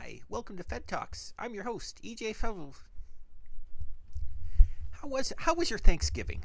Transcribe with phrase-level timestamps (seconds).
[0.00, 1.34] Hi, welcome to Fed Talks.
[1.40, 2.72] I'm your host, EJ Fevell.
[4.90, 6.44] How was how was your Thanksgiving?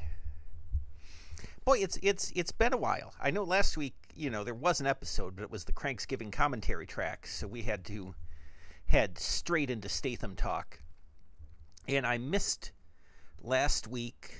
[1.64, 3.14] Boy, it's it's it's been a while.
[3.22, 6.32] I know last week, you know, there was an episode, but it was the Cranksgiving
[6.32, 8.16] commentary track, so we had to
[8.86, 10.80] head straight into Statham talk.
[11.86, 12.72] And I missed
[13.40, 14.34] last week.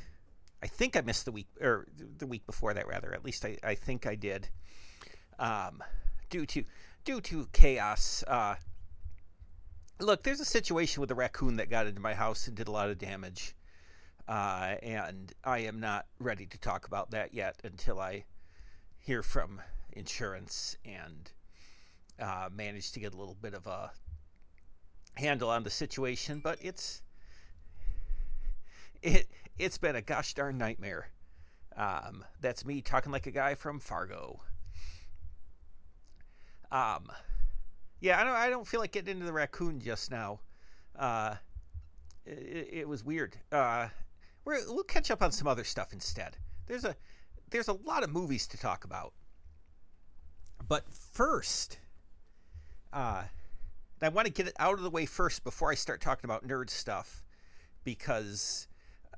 [0.61, 1.87] I think I missed the week or
[2.19, 3.15] the week before that rather.
[3.15, 4.49] At least I, I think I did.
[5.39, 5.85] Um,
[6.31, 6.65] due to
[7.05, 8.25] due to chaos.
[8.27, 8.57] Uh,
[10.01, 12.73] look, there's a situation with a raccoon that got into my house and did a
[12.73, 13.55] lot of damage.
[14.27, 18.25] Uh, and I am not ready to talk about that yet until I
[18.99, 19.61] hear from
[19.93, 21.31] insurance and
[22.19, 23.93] uh, manage to get a little bit of a
[25.15, 26.41] handle on the situation.
[26.43, 27.03] But it's
[29.03, 31.09] it it's been a gosh darn nightmare.
[31.77, 34.41] Um, that's me talking like a guy from Fargo.
[36.73, 37.11] Um,
[38.05, 38.35] yeah, I don't.
[38.35, 40.41] I don't feel like getting into the raccoon just now.
[40.95, 41.37] Uh,
[42.27, 43.35] it, it was weird.
[43.51, 43.89] Uh,
[44.45, 46.37] we will catch up on some other stuff instead.
[46.67, 46.95] There's a
[47.51, 49.15] there's a lot of movies to talk about.
[50.69, 51.79] But first,
[52.93, 53.23] uh,
[54.03, 56.47] I want to get it out of the way first before I start talking about
[56.47, 57.25] nerd stuff,
[57.85, 58.69] because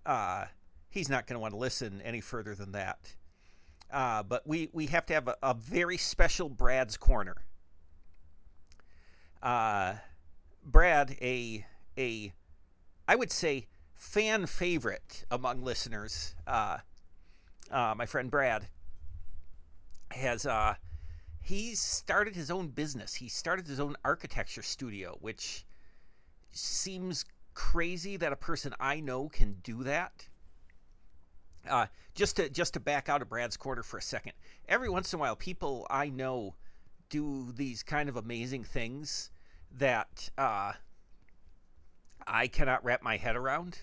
[0.07, 0.45] uh,
[0.91, 3.17] he's not going to want to listen any further than that.
[3.91, 7.37] Uh, but we, we have to have a, a very special Brad's Corner.
[9.43, 9.95] Uh,
[10.65, 11.65] Brad, a
[11.99, 12.33] a,
[13.09, 16.35] I would say fan favorite among listeners.
[16.47, 16.79] Uh,
[17.71, 18.69] uh, my friend Brad
[20.11, 20.75] has uh,
[21.41, 23.15] he's started his own business.
[23.15, 25.65] He started his own architecture studio, which
[26.53, 30.29] seems crazy that a person I know can do that.
[31.69, 34.33] Uh, just to just to back out of Brad's corner for a second.
[34.69, 36.55] Every once in a while, people I know
[37.09, 39.31] do these kind of amazing things
[39.77, 40.73] that uh,
[42.27, 43.79] I cannot wrap my head around.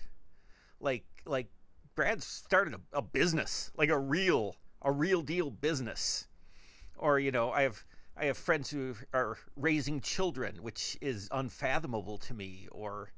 [0.80, 1.48] Like like
[1.94, 6.28] Brad started a, a business, like a real a real deal business.
[6.96, 7.84] Or you know, I have
[8.16, 12.68] I have friends who are raising children, which is unfathomable to me.
[12.70, 13.10] Or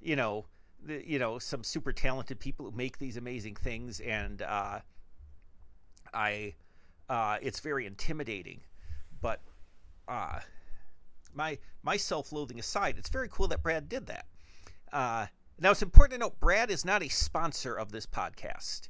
[0.00, 0.46] you know,
[0.82, 4.80] the, you know, some super talented people who make these amazing things, and uh,
[6.12, 6.54] I,
[7.08, 8.60] uh, it's very intimidating.
[9.20, 9.40] But
[10.08, 10.40] uh,
[11.34, 14.26] my my self-loathing aside, it's very cool that Brad did that.
[14.92, 15.26] Uh,
[15.58, 18.88] now it's important to note Brad is not a sponsor of this podcast.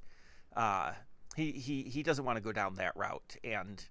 [0.54, 0.92] Uh,
[1.36, 3.84] he he he doesn't want to go down that route, and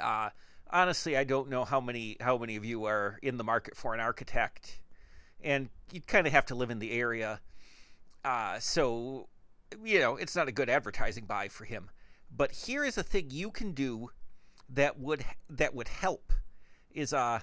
[0.00, 0.30] uh,
[0.70, 3.94] honestly, I don't know how many how many of you are in the market for
[3.94, 4.80] an architect,
[5.42, 7.40] and you kind of have to live in the area.
[8.24, 9.28] Uh, so
[9.84, 11.90] you know it's not a good advertising buy for him.
[12.34, 14.10] But here is a thing you can do
[14.68, 16.32] that would that would help
[16.90, 17.40] is uh,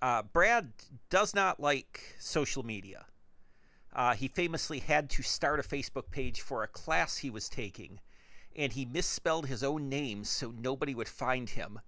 [0.00, 0.72] uh, Brad
[1.10, 3.06] does not like social media.
[3.92, 8.00] Uh, he famously had to start a Facebook page for a class he was taking,
[8.54, 11.80] and he misspelled his own name so nobody would find him.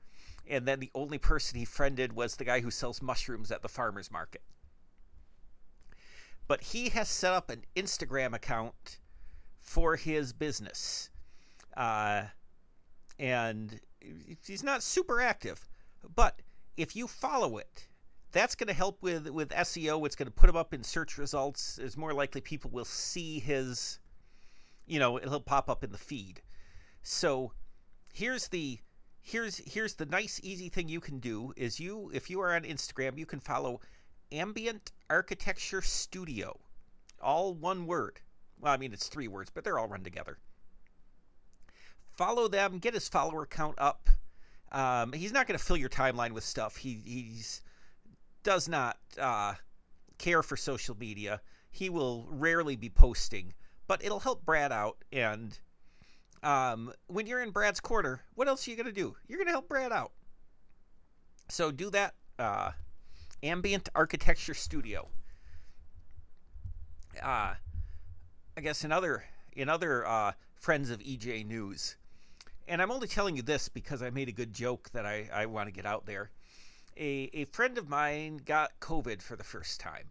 [0.49, 3.69] And then the only person he friended was the guy who sells mushrooms at the
[3.69, 4.43] farmer's market.
[6.49, 8.99] But he has set up an Instagram account
[9.61, 11.11] for his business.
[11.77, 12.25] Uh,
[13.21, 13.79] and
[14.47, 15.69] he's not super active,
[16.15, 16.41] but
[16.77, 17.89] if you follow it,
[18.33, 20.07] that's going to help with with SEO.
[20.07, 21.79] It's going to put him up in search results.
[21.79, 23.99] It's more likely people will see his,
[24.87, 26.43] you know, he'll pop up in the feed.
[27.03, 27.53] So
[28.13, 28.79] here's the
[29.21, 32.63] here's here's the nice easy thing you can do is you if you are on
[32.63, 33.81] Instagram you can follow
[34.33, 36.59] Ambient Architecture Studio,
[37.21, 38.21] all one word.
[38.61, 40.39] Well, I mean it's three words, but they're all run together.
[42.21, 44.11] Follow them, get his follower count up.
[44.73, 46.77] Um, he's not going to fill your timeline with stuff.
[46.77, 47.63] He he's
[48.43, 49.55] does not uh,
[50.19, 51.41] care for social media.
[51.71, 53.55] He will rarely be posting,
[53.89, 55.03] but it'll help Brad out.
[55.11, 55.59] And
[56.43, 59.17] um, when you're in Brad's corner, what else are you going to do?
[59.27, 60.13] You're going to help Brad out.
[61.49, 62.17] So do that.
[62.39, 62.73] Uh,
[63.43, 65.09] Ambient Architecture Studio.
[67.23, 67.55] Uh,
[68.59, 69.25] I guess in other
[69.55, 71.97] in other uh, friends of EJ News,
[72.71, 75.47] and I'm only telling you this because I made a good joke that I, I
[75.47, 76.31] want to get out there
[76.97, 80.11] a, a friend of mine got COVID for the first time.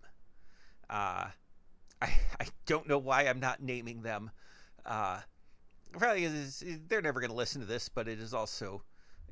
[0.90, 1.28] Uh,
[2.02, 4.32] I, I don't know why I'm not naming them.
[4.86, 5.20] Uh,
[5.92, 6.28] probably
[6.88, 8.82] they're never going to listen to this, but it is also,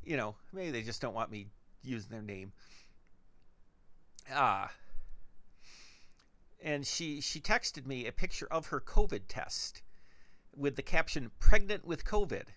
[0.03, 1.47] you know, maybe they just don't want me
[1.83, 2.51] using their name.
[4.31, 4.65] Ah.
[4.65, 4.67] Uh,
[6.63, 9.83] and she she texted me a picture of her COVID test
[10.55, 12.47] with the caption "pregnant with COVID,"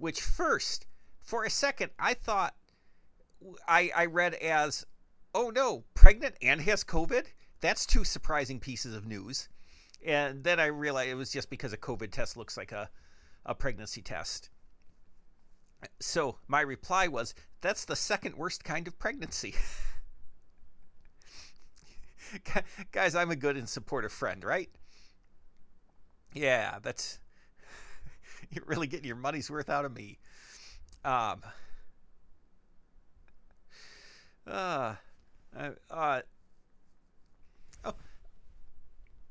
[0.00, 0.86] which first,
[1.20, 2.54] for a second, I thought
[3.68, 4.84] I, I read as
[5.34, 7.26] oh no, pregnant and has COVID?
[7.60, 9.48] That's two surprising pieces of news.
[10.04, 12.90] And then I realized it was just because a COVID test looks like a,
[13.44, 14.50] a pregnancy test.
[16.00, 19.54] So my reply was, that's the second worst kind of pregnancy.
[22.92, 24.70] Guys, I'm a good and supportive friend, right?
[26.32, 27.19] Yeah, that's
[28.54, 30.18] you're really getting your money's worth out of me.
[31.04, 31.40] Um,
[34.46, 34.94] uh,
[35.90, 36.20] uh,
[37.84, 37.94] oh,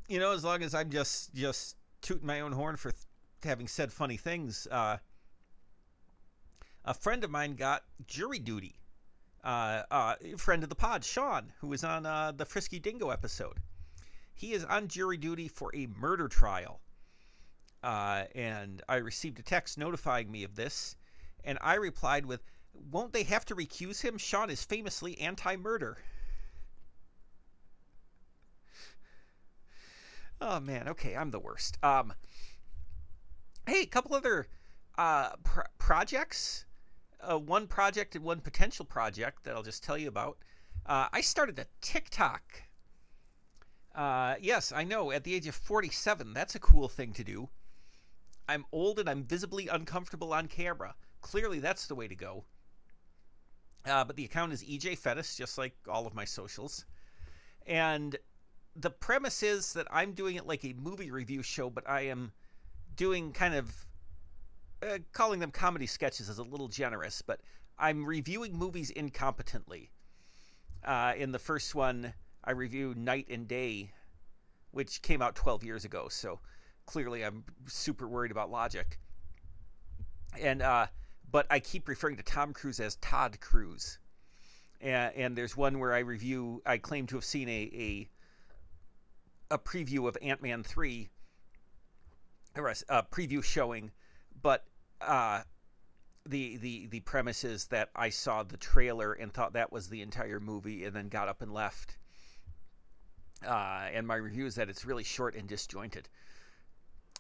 [0.07, 3.04] you know, as long as I'm just just tooting my own horn for th-
[3.44, 4.98] having said funny things, uh,
[6.86, 8.75] a friend of mine got jury duty.
[9.44, 13.57] Uh, uh, friend of the pod, Sean, who was on uh, the Frisky Dingo episode.
[14.33, 16.81] He is on jury duty for a murder trial.
[17.84, 20.96] Uh, and I received a text notifying me of this,
[21.44, 22.42] and I replied with,
[22.92, 24.18] Won't they have to recuse him?
[24.18, 25.98] Sean is famously anti murder.
[30.42, 31.78] Oh man, okay, I'm the worst.
[31.84, 32.14] Um,
[33.68, 34.48] hey, a couple other
[34.98, 36.66] uh, pr- projects
[37.22, 40.38] uh, one project and one potential project that I'll just tell you about.
[40.86, 42.64] Uh, I started a TikTok.
[43.94, 45.12] Uh, yes, I know.
[45.12, 47.50] At the age of 47, that's a cool thing to do.
[48.50, 50.96] I'm old and I'm visibly uncomfortable on camera.
[51.22, 52.46] Clearly, that's the way to go.
[53.86, 56.86] Uh, but the account is EJ Fettis, just like all of my socials.
[57.68, 58.18] And
[58.75, 62.31] the premise is that I'm doing it like a movie review show, but I am
[62.96, 63.72] doing kind of
[64.81, 67.42] uh, calling them comedy sketches is a little generous, but
[67.78, 69.90] I'm reviewing movies incompetently.
[70.84, 72.13] Uh, in the first one,
[72.44, 73.92] I review Knight and Day,
[74.72, 76.40] which came out 12 years ago, so
[76.90, 79.00] clearly I'm super worried about logic.
[80.40, 80.88] And uh,
[81.32, 84.00] but I keep referring to Tom Cruise as Todd Cruise.
[84.82, 88.08] And, and there's one where I review, I claim to have seen a
[89.52, 91.10] a, a preview of Ant Man three,
[92.56, 93.92] or a, a preview showing
[94.42, 94.66] but
[95.02, 95.42] uh,
[96.26, 100.02] the the the premise is that I saw the trailer and thought that was the
[100.02, 101.98] entire movie, and then got up and left.
[103.46, 106.10] Uh, and my review is that it's really short and disjointed.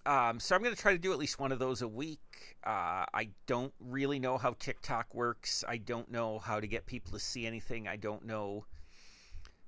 [0.05, 2.57] Um, so I'm going to try to do at least one of those a week.
[2.63, 5.63] Uh, I don't really know how TikTok works.
[5.67, 7.87] I don't know how to get people to see anything.
[7.87, 8.65] I don't know.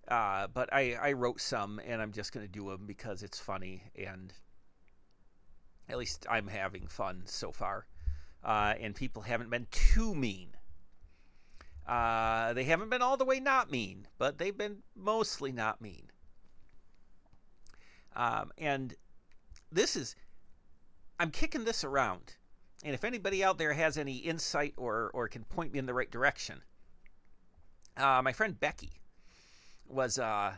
[0.07, 3.39] Uh, but I, I wrote some, and I'm just going to do them because it's
[3.39, 4.33] funny and
[5.89, 7.85] at least I'm having fun so far.
[8.43, 10.49] Uh, and people haven't been too mean.
[11.87, 16.09] Uh, they haven't been all the way not mean, but they've been mostly not mean.
[18.15, 18.95] Um, and
[19.71, 20.15] this is,
[21.19, 22.35] I'm kicking this around.
[22.83, 25.93] And if anybody out there has any insight or, or can point me in the
[25.93, 26.61] right direction,
[27.95, 28.91] uh, my friend Becky
[29.87, 30.53] was, uh,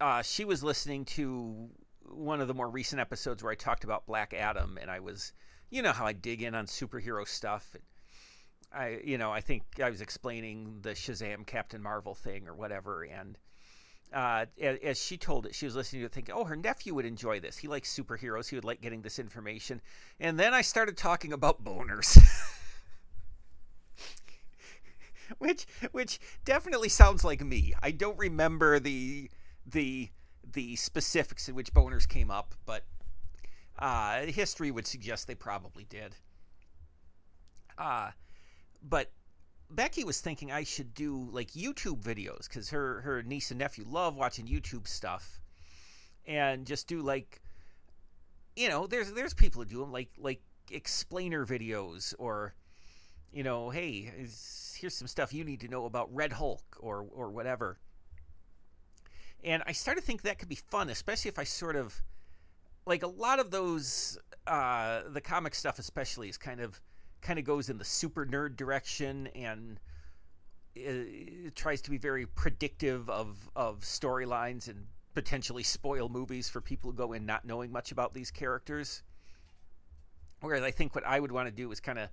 [0.00, 1.70] uh, she was listening to
[2.02, 5.32] one of the more recent episodes where I talked about Black Adam, and I was,
[5.70, 7.76] you know, how I dig in on superhero stuff.
[8.72, 13.04] I, you know, I think I was explaining the Shazam Captain Marvel thing or whatever,
[13.04, 13.36] and
[14.12, 17.06] uh, as she told it, she was listening to it thinking, oh, her nephew would
[17.06, 17.56] enjoy this.
[17.56, 18.48] He likes superheroes.
[18.48, 19.80] He would like getting this information.
[20.18, 22.18] And then I started talking about boners.
[25.38, 27.74] which which definitely sounds like me.
[27.82, 29.30] I don't remember the
[29.66, 30.08] the
[30.52, 32.84] the specifics in which boners came up, but
[33.78, 36.16] uh, history would suggest they probably did.
[37.78, 38.10] Uh,
[38.82, 39.10] but
[39.70, 43.84] Becky was thinking I should do like YouTube videos because her her niece and nephew
[43.86, 45.40] love watching YouTube stuff,
[46.26, 47.40] and just do like,
[48.56, 52.54] you know, there's there's people who do them like like explainer videos or,
[53.32, 54.12] you know, hey,
[54.74, 57.78] here's some stuff you need to know about Red Hulk or or whatever.
[59.42, 62.02] And I started to think that could be fun, especially if I sort of
[62.86, 66.80] like a lot of those uh, the comic stuff especially is kind of
[67.22, 69.78] kind of goes in the super nerd direction and
[70.74, 70.80] it,
[71.46, 76.90] it tries to be very predictive of of storylines and potentially spoil movies for people
[76.90, 79.02] who go in not knowing much about these characters.
[80.40, 82.08] Whereas I think what I would want to do is kind of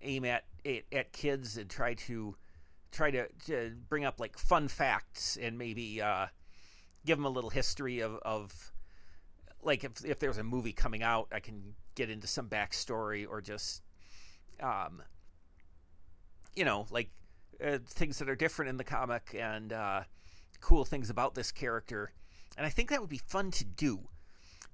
[0.00, 2.36] aim at, at at kids and try to
[2.90, 6.26] try to, to bring up like fun facts and maybe uh,
[7.06, 8.72] give them a little history of, of
[9.62, 13.40] like if if there's a movie coming out, I can get into some backstory or
[13.40, 13.82] just,
[14.60, 15.02] um,
[16.54, 17.10] you know, like
[17.64, 20.02] uh, things that are different in the comic and uh,
[20.60, 22.12] cool things about this character.
[22.56, 24.08] And I think that would be fun to do.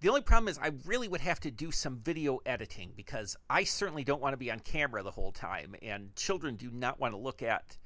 [0.00, 3.64] The only problem is I really would have to do some video editing because I
[3.64, 7.14] certainly don't want to be on camera the whole time, and children do not want
[7.14, 7.76] to look at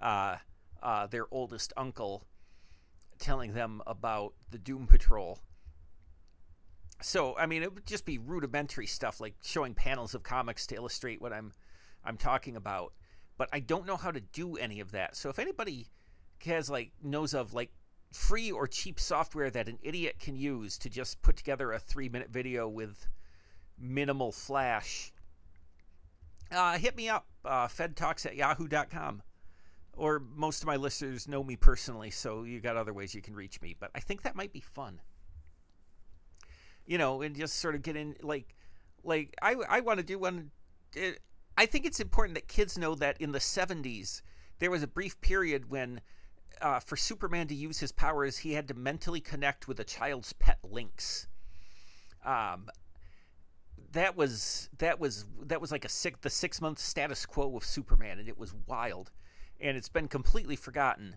[0.00, 0.36] uh,
[0.82, 2.24] uh, their oldest uncle,
[3.18, 5.38] telling them about the Doom Patrol.
[7.02, 10.74] So, I mean, it would just be rudimentary stuff like showing panels of comics to
[10.74, 11.52] illustrate what I'm
[12.04, 12.92] I'm talking about.
[13.36, 15.16] But I don't know how to do any of that.
[15.16, 15.88] So if anybody
[16.44, 17.70] has like knows of like
[18.12, 22.08] free or cheap software that an idiot can use to just put together a three
[22.08, 23.06] minute video with
[23.78, 25.12] minimal flash,
[26.52, 29.22] uh, hit me up, uh, fedtalks at yahoo.com.
[29.94, 33.34] Or most of my listeners know me personally, so you got other ways you can
[33.34, 33.76] reach me.
[33.78, 35.00] But I think that might be fun.
[36.90, 38.56] You know, and just sort of get in, like,
[39.04, 40.50] like I, I want to do one.
[40.96, 41.20] It,
[41.56, 44.22] I think it's important that kids know that in the 70s,
[44.58, 46.00] there was a brief period when,
[46.60, 50.32] uh, for Superman to use his powers, he had to mentally connect with a child's
[50.32, 51.28] pet lynx.
[52.24, 52.68] Um,
[53.92, 57.64] that was that was that was like a six, the six month status quo of
[57.64, 59.10] Superman, and it was wild,
[59.60, 61.16] and it's been completely forgotten.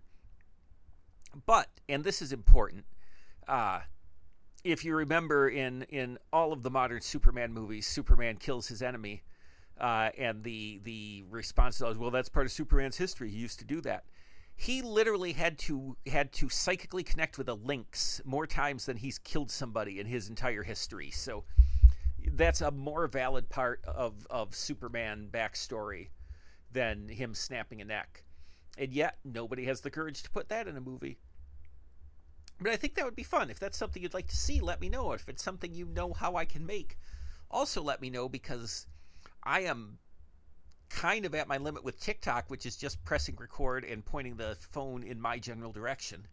[1.46, 2.86] But and this is important,
[3.48, 3.82] uh,
[4.64, 9.24] if you remember in in all of the modern Superman movies, Superman kills his enemy,
[9.80, 13.30] uh, and the the response was, well, that's part of Superman's history.
[13.30, 14.06] He used to do that.
[14.56, 19.18] He literally had to had to psychically connect with a lynx more times than he's
[19.20, 21.12] killed somebody in his entire history.
[21.12, 21.44] So
[22.32, 26.10] that's a more valid part of, of Superman backstory
[26.72, 28.24] than him snapping a neck.
[28.78, 31.20] And yet, nobody has the courage to put that in a movie.
[32.64, 33.50] But I think that would be fun.
[33.50, 35.12] If that's something you'd like to see, let me know.
[35.12, 36.98] If it's something you know how I can make,
[37.52, 38.88] also let me know because
[39.44, 39.98] I am
[40.90, 44.56] kind of at my limit with TikTok, which is just pressing record and pointing the
[44.72, 46.26] phone in my general direction.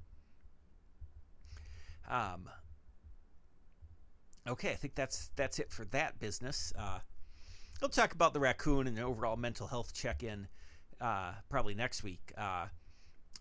[2.09, 2.49] Um,
[4.47, 6.73] okay, I think that's that's it for that business.
[6.79, 7.01] Uh,
[7.81, 10.47] we'll talk about the raccoon and the overall mental health check-in
[11.01, 12.33] uh, probably next week.
[12.39, 12.67] Uh,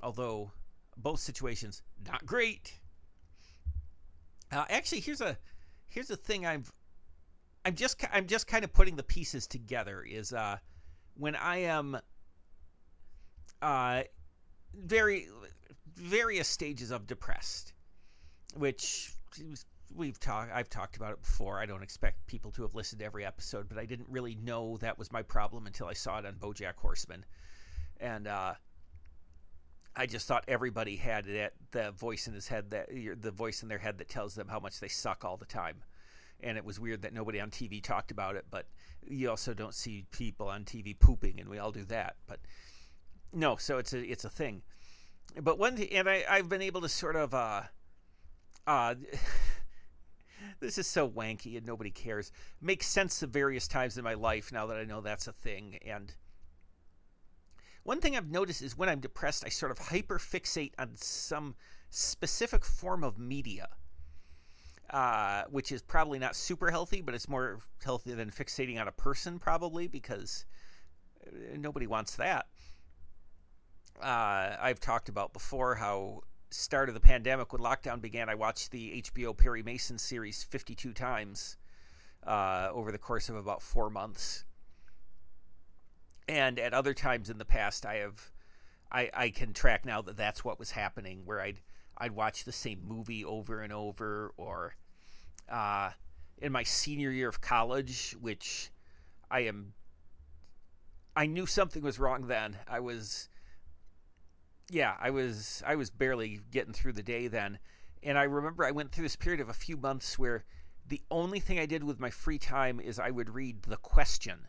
[0.02, 0.52] although
[0.98, 2.79] both situations not great.
[4.52, 5.38] Uh, actually, here's a
[5.88, 6.72] here's a thing I've
[7.66, 10.04] I'm just I'm just kind of putting the pieces together.
[10.04, 10.58] Is uh,
[11.16, 11.98] when I am
[13.62, 14.04] uh,
[14.74, 15.28] very
[15.96, 17.74] various stages of depressed,
[18.56, 19.14] which
[19.94, 21.60] we've talked I've talked about it before.
[21.60, 24.78] I don't expect people to have listened to every episode, but I didn't really know
[24.78, 27.26] that was my problem until I saw it on BoJack Horseman,
[28.00, 28.54] and uh,
[30.00, 32.88] I just thought everybody had that the voice in his head that
[33.22, 35.84] the voice in their head that tells them how much they suck all the time.
[36.40, 38.66] And it was weird that nobody on TV talked about it, but
[39.06, 42.16] you also don't see people on TV pooping, and we all do that.
[42.28, 42.40] But
[43.34, 44.62] no, so it's a it's a thing.
[45.38, 47.64] But one and I I've been able to sort of uh
[48.66, 48.96] uh
[50.62, 52.32] this is so wanky and nobody cares.
[52.62, 55.78] Make sense of various times in my life now that I know that's a thing
[55.86, 56.16] and
[57.90, 61.56] one thing I've noticed is when I'm depressed, I sort of hyperfixate on some
[61.90, 63.68] specific form of media,
[64.92, 68.92] uh, which is probably not super healthy, but it's more healthy than fixating on a
[68.92, 70.46] person, probably, because
[71.26, 72.46] uh, nobody wants that.
[74.00, 78.70] Uh, I've talked about before how start of the pandemic when lockdown began, I watched
[78.70, 81.58] the HBO Perry Mason series 52 times
[82.28, 84.46] uh, over the course of about four months
[86.30, 88.32] and at other times in the past i have
[88.92, 91.60] i i can track now that that's what was happening where i'd
[91.98, 94.76] i'd watch the same movie over and over or
[95.52, 95.90] uh
[96.38, 98.70] in my senior year of college which
[99.32, 99.74] i am
[101.16, 102.56] i knew something was wrong then.
[102.68, 103.28] I was
[104.70, 107.58] yeah i was i was barely getting through the day then.
[108.04, 110.46] And i remember i went through this period of a few months where
[110.88, 114.48] the only thing i did with my free time is i would read the question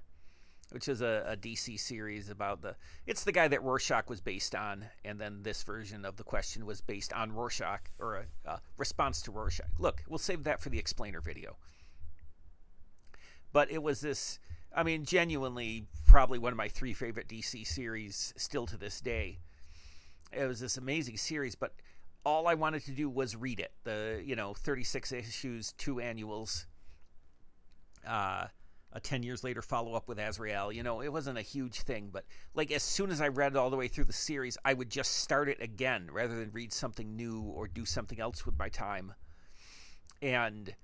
[0.70, 2.76] which is a, a, DC series about the.
[3.06, 6.66] It's the guy that Rorschach was based on, and then this version of the question
[6.66, 9.66] was based on Rorschach or a, a response to Rorschach.
[9.78, 11.56] Look, we'll save that for the explainer video.
[13.52, 14.38] But it was this.
[14.74, 19.38] I mean, genuinely, probably one of my three favorite DC series still to this day.
[20.32, 21.72] It was this amazing series, but
[22.24, 23.72] all I wanted to do was read it.
[23.82, 26.66] The you know, 36 issues, two annuals.
[28.06, 28.46] Uh,
[28.92, 30.72] a 10 years later follow up with Azrael.
[30.72, 33.70] You know, it wasn't a huge thing, but like as soon as I read all
[33.70, 37.16] the way through the series, I would just start it again rather than read something
[37.16, 39.14] new or do something else with my time.
[40.20, 40.74] And,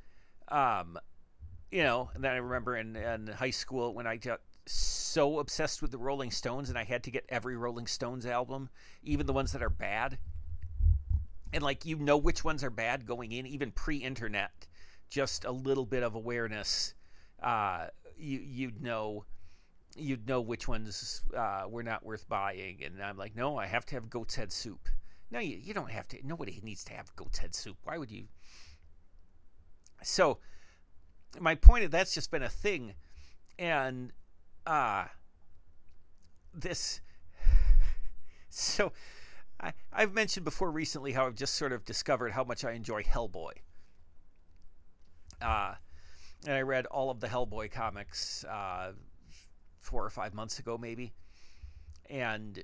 [0.49, 0.99] um,
[1.71, 5.83] you know, and then I remember in, in high school when I got so obsessed
[5.83, 8.71] with the Rolling Stones and I had to get every Rolling Stones album,
[9.03, 10.19] even the ones that are bad.
[11.53, 14.67] And like you know which ones are bad going in, even pre internet,
[15.09, 16.95] just a little bit of awareness
[17.43, 19.25] uh, you you'd know
[19.97, 22.83] you'd know which ones uh, were not worth buying.
[22.85, 24.89] And I'm like, no, I have to have goat's head soup.
[25.31, 26.19] No, you, you don't have to.
[26.25, 27.79] Nobody needs to have goat's head soup.
[27.85, 28.25] Why would you?
[30.03, 30.39] So,
[31.41, 32.95] my point is that's just been a thing.
[33.59, 34.13] And
[34.67, 35.07] uh,
[36.55, 37.01] this.
[38.49, 38.91] So,
[39.61, 43.03] I, I've mentioned before recently how I've just sort of discovered how much I enjoy
[43.03, 43.51] Hellboy.
[45.43, 45.75] Uh,
[46.47, 48.93] and I read all of the Hellboy comics uh,
[49.81, 51.13] four or five months ago, maybe.
[52.09, 52.63] And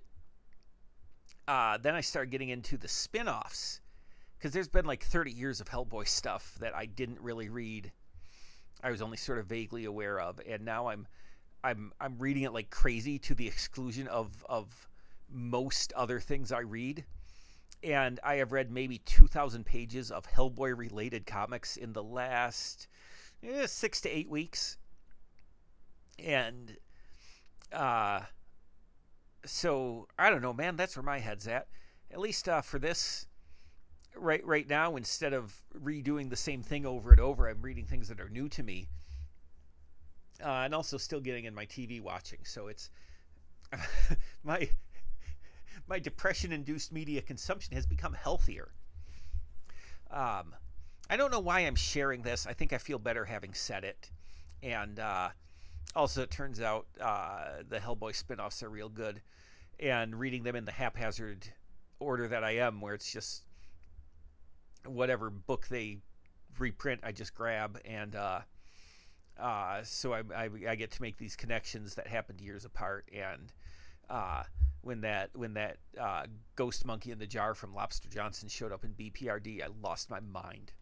[1.48, 3.80] uh, then I started getting into the spin offs
[4.38, 7.92] because there's been like 30 years of Hellboy stuff that I didn't really read.
[8.82, 11.06] I was only sort of vaguely aware of, and now I'm
[11.62, 14.88] I'm I'm reading it like crazy to the exclusion of of
[15.30, 17.04] most other things I read.
[17.84, 22.86] And I have read maybe 2,000 pages of Hellboy related comics in the last
[23.42, 24.76] eh, six to eight weeks.
[26.18, 26.76] And
[27.72, 28.20] uh,
[29.44, 30.76] so I don't know, man.
[30.76, 31.68] That's where my head's at.
[32.11, 33.26] At least uh, for this,
[34.16, 38.08] right right now, instead of redoing the same thing over and over, I'm reading things
[38.08, 38.88] that are new to me,
[40.44, 42.40] uh, and also still getting in my TV watching.
[42.44, 42.90] So it's
[44.44, 44.68] my
[45.88, 48.72] my depression-induced media consumption has become healthier.
[50.11, 50.54] Um,
[51.11, 52.47] I don't know why I'm sharing this.
[52.47, 54.11] I think I feel better having said it,
[54.62, 55.30] and uh,
[55.94, 59.21] also, it turns out uh, the Hellboy spin-offs are real good,
[59.78, 61.47] and reading them in the haphazard
[62.00, 63.42] order that I am, where it's just
[64.87, 65.99] whatever book they
[66.59, 68.40] reprint, I just grab, and uh,
[69.38, 73.09] uh, so I, I, I, get to make these connections that happened years apart.
[73.12, 73.52] And
[74.09, 74.44] uh,
[74.80, 76.25] when that when that uh,
[76.56, 80.21] ghost monkey in the jar from Lobster Johnson showed up in BPRD, I lost my
[80.21, 80.73] mind.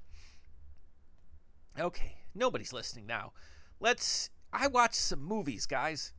[1.79, 3.33] Okay, nobody's listening now.
[3.79, 6.13] Let's I watched some movies, guys.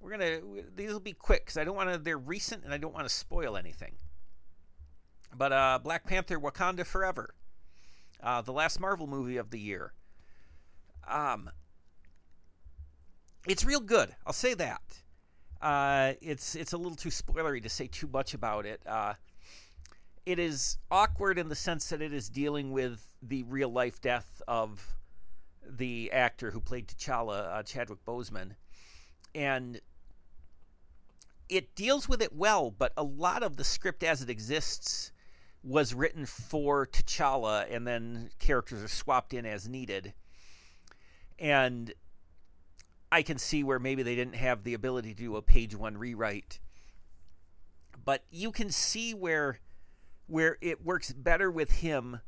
[0.00, 0.40] We're gonna
[0.74, 1.98] these will be quick because I don't want to.
[1.98, 3.94] They're recent and I don't want to spoil anything.
[5.36, 7.34] But uh, Black Panther: Wakanda Forever,
[8.22, 9.92] uh, the last Marvel movie of the year.
[11.08, 11.50] Um,
[13.46, 14.14] it's real good.
[14.26, 15.02] I'll say that.
[15.60, 18.80] Uh, it's it's a little too spoilery to say too much about it.
[18.86, 19.14] Uh,
[20.24, 24.42] it is awkward in the sense that it is dealing with the real life death
[24.46, 24.94] of
[25.68, 28.52] the actor who played T'Challa, uh, Chadwick Boseman,
[29.34, 29.80] and
[31.48, 32.70] it deals with it well.
[32.70, 35.12] But a lot of the script as it exists
[35.62, 40.14] was written for T'Challa, and then characters are swapped in as needed.
[41.38, 41.92] And
[43.10, 45.96] I can see where maybe they didn't have the ability to do a page one
[45.98, 46.60] rewrite.
[48.04, 49.60] But you can see where
[50.28, 52.20] where it works better with him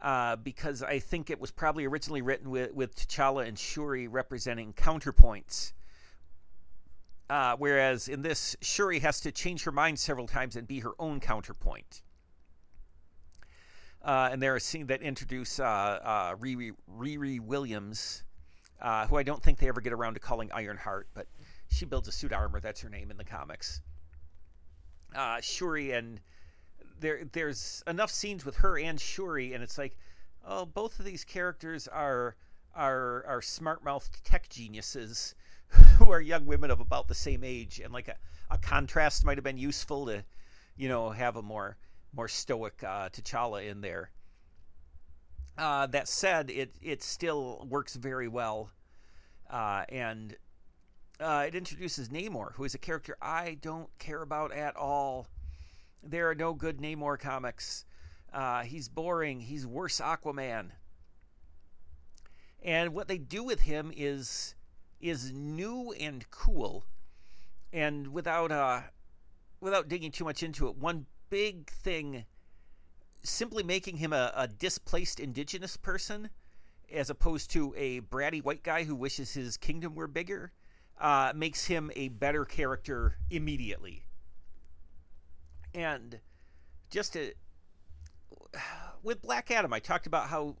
[0.00, 4.72] uh, because I think it was probably originally written with, with T'Challa and Shuri representing
[4.72, 5.72] counterpoints.
[7.28, 10.92] Uh, whereas in this, Shuri has to change her mind several times and be her
[10.98, 12.02] own counterpoint.
[14.02, 18.22] Uh, and there are a scene that introduce uh, uh, Riri, Riri Williams,
[18.80, 21.26] uh, who I don't think they ever get around to calling Ironheart, but
[21.68, 22.60] she builds a suit armor.
[22.60, 23.80] That's her name in the comics.
[25.42, 26.20] Shuri and
[27.00, 29.96] there there's enough scenes with her and Shuri, and it's like,
[30.44, 32.36] oh, both of these characters are
[32.74, 35.34] are are smart mouthed tech geniuses
[35.68, 38.16] who are young women of about the same age, and like a,
[38.50, 40.24] a contrast might have been useful to,
[40.76, 41.76] you know, have a more
[42.12, 44.10] more stoic uh, T'Challa in there.
[45.56, 48.70] Uh, that said, it it still works very well,
[49.50, 50.36] uh, and
[51.20, 55.26] uh, it introduces Namor, who is a character I don't care about at all
[56.02, 57.84] there are no good Namor comics.
[58.32, 59.40] Uh, he's boring.
[59.40, 60.70] He's worse Aquaman.
[62.62, 64.54] And what they do with him is
[65.00, 66.84] is new and cool.
[67.72, 68.82] And without uh,
[69.60, 72.24] without digging too much into it, one big thing,
[73.22, 76.30] simply making him a, a displaced indigenous person,
[76.92, 80.52] as opposed to a bratty white guy who wishes his kingdom were bigger,
[81.00, 84.07] uh, makes him a better character immediately
[85.74, 86.20] and
[86.90, 87.32] just to
[89.02, 90.56] with Black Adam, I talked about how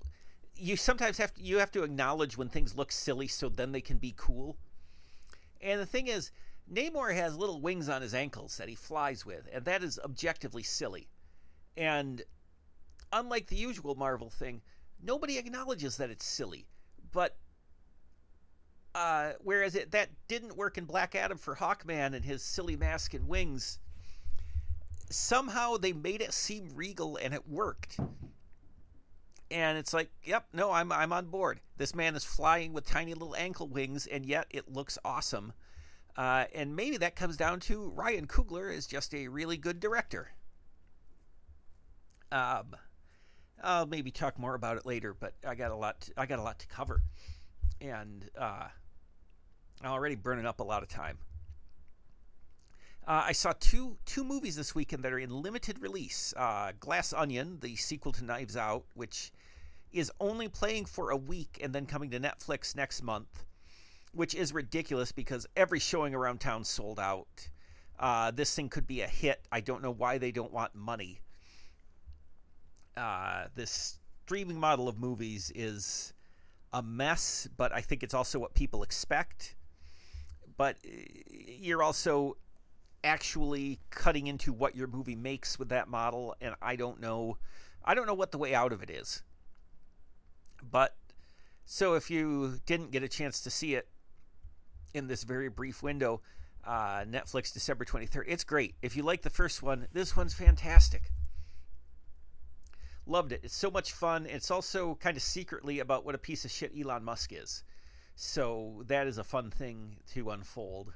[0.56, 3.80] you sometimes have to you have to acknowledge when things look silly so then they
[3.80, 4.56] can be cool.
[5.60, 6.30] And the thing is,
[6.72, 10.62] Namor has little wings on his ankles that he flies with, and that is objectively
[10.62, 11.08] silly.
[11.76, 12.22] And
[13.12, 14.62] unlike the usual Marvel thing,
[15.02, 16.66] nobody acknowledges that it's silly.
[17.12, 17.36] But
[18.94, 23.14] uh, whereas it that didn't work in Black Adam for Hawkman and his silly mask
[23.14, 23.78] and wings,
[25.10, 27.98] somehow they made it seem regal and it worked.
[29.50, 31.60] And it's like, yep, no, I'm I'm on board.
[31.78, 35.54] This man is flying with tiny little ankle wings, and yet it looks awesome.
[36.16, 40.32] Uh, and maybe that comes down to Ryan Coogler is just a really good director.
[42.30, 42.76] Um,
[43.62, 46.02] I'll maybe talk more about it later, but I got a lot.
[46.02, 47.02] To, I got a lot to cover,
[47.80, 48.66] and uh,
[49.82, 51.18] I'm already burning up a lot of time.
[53.08, 56.34] Uh, I saw two two movies this weekend that are in limited release.
[56.36, 59.32] Uh, Glass Onion, the sequel to Knives Out, which
[59.90, 63.46] is only playing for a week and then coming to Netflix next month,
[64.12, 67.48] which is ridiculous because every showing around town sold out.
[67.98, 69.40] Uh, this thing could be a hit.
[69.50, 71.22] I don't know why they don't want money.
[72.94, 76.12] Uh, this streaming model of movies is
[76.74, 79.56] a mess, but I think it's also what people expect.
[80.58, 80.90] But uh,
[81.32, 82.36] you're also
[83.04, 87.38] actually cutting into what your movie makes with that model, and I don't know.
[87.84, 89.22] I don't know what the way out of it is.
[90.62, 90.96] But
[91.64, 93.88] so if you didn't get a chance to see it
[94.94, 96.20] in this very brief window,
[96.64, 98.74] uh, Netflix December 23rd, it's great.
[98.82, 101.12] If you like the first one, this one's fantastic.
[103.06, 103.40] Loved it.
[103.42, 104.26] It's so much fun.
[104.26, 107.62] It's also kind of secretly about what a piece of shit Elon Musk is.
[108.16, 110.92] So that is a fun thing to unfold.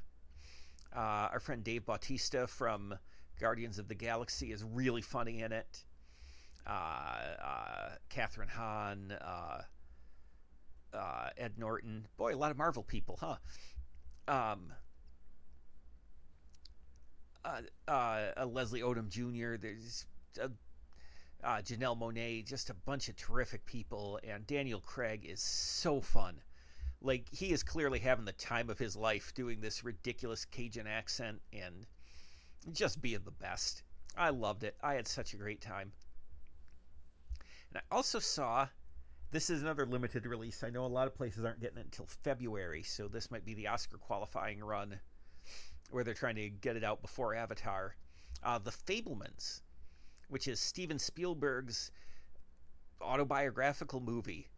[0.95, 2.95] Uh, our friend Dave Bautista from
[3.41, 5.85] Guardians of the Galaxy is really funny in it.
[6.67, 9.63] Uh, uh, Kathryn Hahn, uh,
[10.95, 12.07] uh, Ed Norton.
[12.17, 13.37] Boy, a lot of Marvel people, huh?
[14.29, 14.73] Um,
[17.45, 19.57] uh, Leslie Odom Jr.
[19.57, 20.07] There's
[21.43, 26.43] Janelle Monáe, just a bunch of terrific people, and Daniel Craig is so fun
[27.03, 31.41] like he is clearly having the time of his life doing this ridiculous Cajun accent
[31.53, 31.87] and
[32.73, 33.83] just being the best.
[34.17, 34.77] I loved it.
[34.83, 35.93] I had such a great time.
[37.71, 38.69] And I also saw
[39.31, 40.63] this is another limited release.
[40.63, 43.55] I know a lot of places aren't getting it until February, so this might be
[43.55, 45.01] the Oscar qualifying run
[45.91, 47.97] where they're trying to get it out before Avatar.
[48.43, 49.63] Uh, the Fabelmans,
[50.29, 51.91] which is Steven Spielberg's
[53.01, 54.49] autobiographical movie.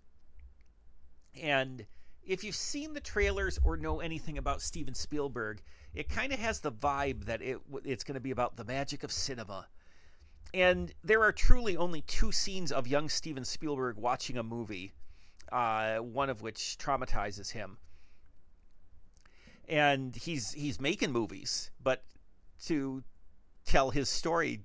[1.40, 1.86] And
[2.26, 5.62] if you've seen the trailers or know anything about Steven Spielberg,
[5.94, 9.04] it kind of has the vibe that it it's going to be about the magic
[9.04, 9.66] of cinema
[10.54, 14.92] and there are truly only two scenes of young Steven Spielberg watching a movie,
[15.50, 17.76] uh, one of which traumatizes him.
[19.68, 22.04] And he's he's making movies, but
[22.66, 23.02] to
[23.64, 24.60] tell his story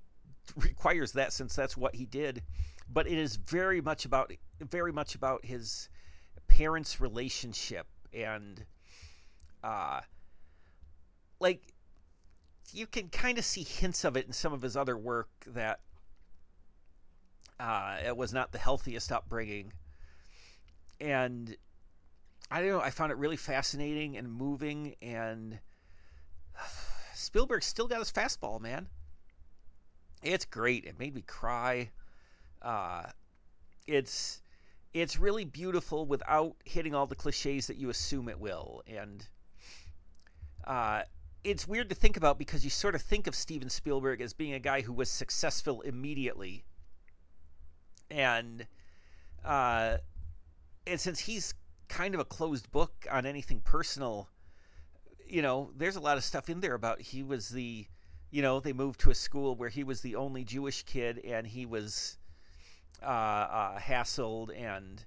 [0.56, 2.44] requires that since that's what he did.
[2.88, 5.88] But it is very much about very much about his
[6.50, 8.64] parents' relationship and
[9.62, 10.00] uh
[11.38, 11.72] like
[12.72, 15.80] you can kind of see hints of it in some of his other work that
[17.58, 19.72] uh, it was not the healthiest upbringing.
[21.00, 21.56] And
[22.50, 24.94] I don't know, I found it really fascinating and moving.
[25.02, 25.58] And
[27.14, 28.88] Spielberg still got his fastball, man.
[30.22, 30.84] It's great.
[30.84, 31.90] It made me cry.
[32.62, 33.04] Uh,
[33.86, 34.42] it's
[34.92, 38.82] it's really beautiful without hitting all the cliches that you assume it will.
[38.86, 39.26] And
[40.64, 41.02] uh,
[41.44, 44.54] it's weird to think about because you sort of think of Steven Spielberg as being
[44.54, 46.64] a guy who was successful immediately,
[48.10, 48.66] and
[49.44, 49.98] uh,
[50.86, 51.54] and since he's
[51.88, 54.28] kind of a closed book on anything personal,
[55.26, 57.86] you know, there's a lot of stuff in there about he was the,
[58.30, 61.46] you know, they moved to a school where he was the only Jewish kid and
[61.46, 62.18] he was
[63.02, 65.04] hassled and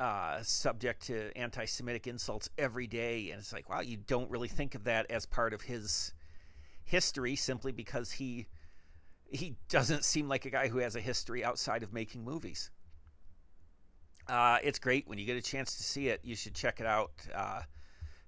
[0.00, 3.30] uh, subject to anti Semitic insults every day.
[3.30, 6.12] And it's like, wow, you don't really think of that as part of his
[6.84, 8.46] history simply because he
[9.30, 12.70] he doesn't seem like a guy who has a history outside of making movies.
[14.28, 16.20] Uh, it's great when you get a chance to see it.
[16.22, 17.12] You should check it out.
[17.34, 17.62] Uh,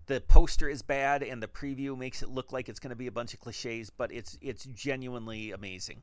[0.06, 3.06] the poster is bad, and the preview makes it look like it's going to be
[3.06, 6.02] a bunch of cliches, but it's it's genuinely amazing.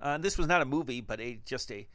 [0.00, 1.86] Uh, this was not a movie, but a just a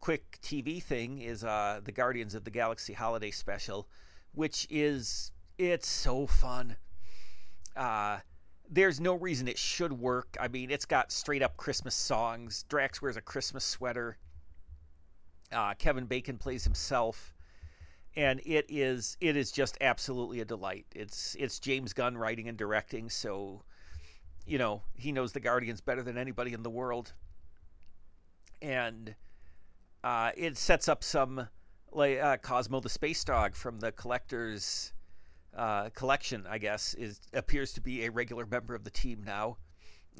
[0.00, 3.88] quick TV thing is uh, the Guardians of the Galaxy Holiday Special,
[4.32, 6.76] which is it's so fun.
[7.76, 8.18] Uh,
[8.70, 10.36] there's no reason it should work.
[10.40, 12.64] I mean, it's got straight up Christmas songs.
[12.68, 14.16] Drax wears a Christmas sweater.
[15.52, 17.34] Uh, Kevin Bacon plays himself,
[18.16, 20.86] and it is it is just absolutely a delight.
[20.94, 23.62] It's it's James Gunn writing and directing, so
[24.46, 27.12] you know he knows the Guardians better than anybody in the world,
[28.62, 29.14] and
[30.04, 31.48] uh, it sets up some
[31.92, 34.92] like uh, Cosmo the space dog from the collector's
[35.56, 36.46] uh, collection.
[36.48, 39.56] I guess is appears to be a regular member of the team now.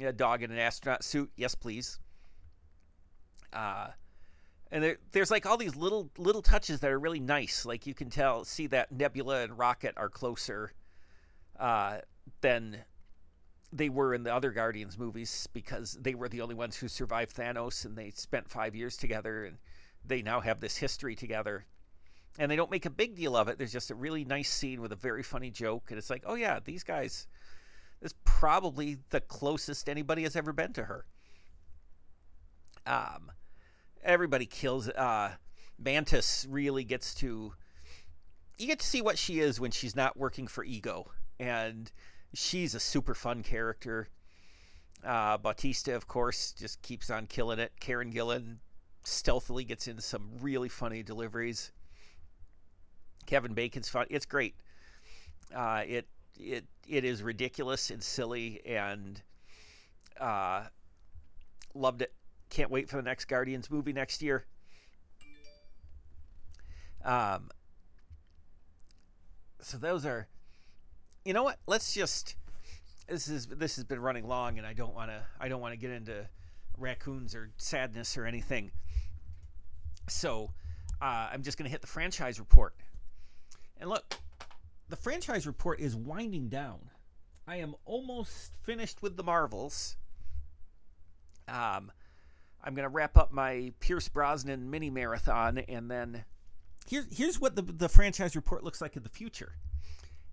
[0.00, 1.98] A dog in an astronaut suit, yes please.
[3.52, 3.88] Uh,
[4.70, 7.66] and there, there's like all these little little touches that are really nice.
[7.66, 10.72] Like you can tell, see that Nebula and Rocket are closer
[11.58, 11.98] uh,
[12.40, 12.78] than
[13.72, 17.36] they were in the other Guardians movies because they were the only ones who survived
[17.36, 19.58] Thanos and they spent five years together and
[20.04, 21.64] they now have this history together.
[22.38, 23.58] And they don't make a big deal of it.
[23.58, 25.86] There's just a really nice scene with a very funny joke.
[25.90, 27.26] And it's like, oh, yeah, these guys,
[28.00, 31.04] is probably the closest anybody has ever been to her.
[32.86, 33.30] Um,
[34.02, 34.88] everybody kills.
[34.88, 35.32] Uh,
[35.78, 37.52] Mantis really gets to.
[38.58, 41.10] You get to see what she is when she's not working for Ego.
[41.38, 41.90] And
[42.34, 44.08] she's a super fun character.
[45.04, 47.72] Uh, Bautista, of course, just keeps on killing it.
[47.80, 48.58] Karen Gillan
[49.02, 51.72] stealthily gets into some really funny deliveries.
[53.26, 54.06] Kevin Bacon's fun.
[54.10, 54.54] It's great.
[55.54, 56.06] Uh, it
[56.38, 59.22] it it is ridiculous and silly, and
[60.18, 60.64] uh,
[61.74, 62.12] loved it.
[62.50, 64.44] Can't wait for the next Guardians movie next year.
[67.04, 67.50] Um,
[69.60, 70.26] so those are
[71.30, 71.60] you know what?
[71.68, 72.34] Let's just
[73.06, 75.74] this is this has been running long, and I don't want to I don't want
[75.74, 76.26] to get into
[76.76, 78.72] raccoons or sadness or anything.
[80.08, 80.50] So
[81.00, 82.74] uh, I'm just going to hit the franchise report.
[83.78, 84.12] And look,
[84.88, 86.80] the franchise report is winding down.
[87.46, 89.98] I am almost finished with the Marvels.
[91.46, 91.92] Um,
[92.60, 96.24] I'm going to wrap up my Pierce Brosnan mini marathon, and then
[96.88, 99.52] here's here's what the the franchise report looks like in the future.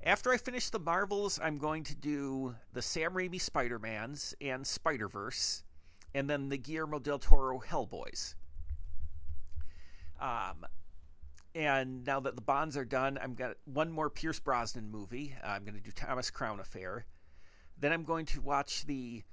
[0.03, 4.65] After I finish the Marvels, I'm going to do the Sam Raimi Spider Mans and
[4.65, 5.63] Spider Verse,
[6.13, 8.35] and then the Guillermo del Toro Hellboys.
[10.21, 10.65] Um,
[11.55, 15.35] and now that the bonds are done, I'm got one more Pierce Brosnan movie.
[15.43, 17.05] I'm going to do Thomas Crown Affair.
[17.79, 19.23] Then I'm going to watch the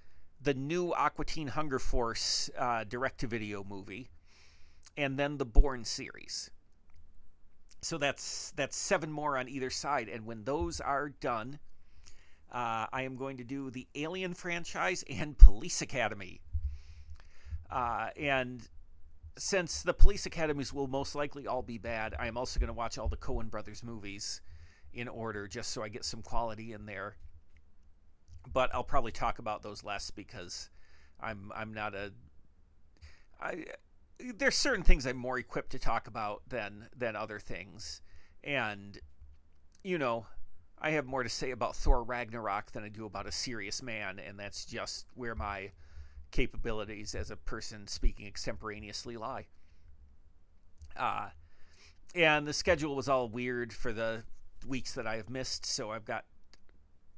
[0.41, 4.09] the new Aqua Teen Hunger Force uh, direct to video movie,
[4.97, 6.51] and then the Bourne series
[7.85, 10.09] so that's that's seven more on either side.
[10.09, 11.59] And when those are done,
[12.51, 16.41] uh, I am going to do the Alien franchise and Police Academy.
[17.71, 18.67] Uh, and
[19.37, 22.75] since the Police Academies will most likely all be bad, I am also going to
[22.75, 24.41] watch all the Coen Brothers movies
[24.95, 27.17] in order, just so I get some quality in there.
[28.51, 30.71] But I'll probably talk about those less because
[31.21, 32.13] I'm I'm not a
[33.43, 33.65] I
[34.19, 38.01] there's certain things I'm more equipped to talk about than than other things,
[38.43, 38.99] and
[39.83, 40.27] you know,
[40.79, 44.19] I have more to say about Thor Ragnarok than I do about a serious man,
[44.19, 45.73] and that's just where my
[46.31, 49.47] capabilities as a person speaking extemporaneously lie.
[50.97, 51.29] Uh,
[52.15, 54.25] and the schedule was all weird for the
[54.67, 56.25] weeks that I have missed, so I've got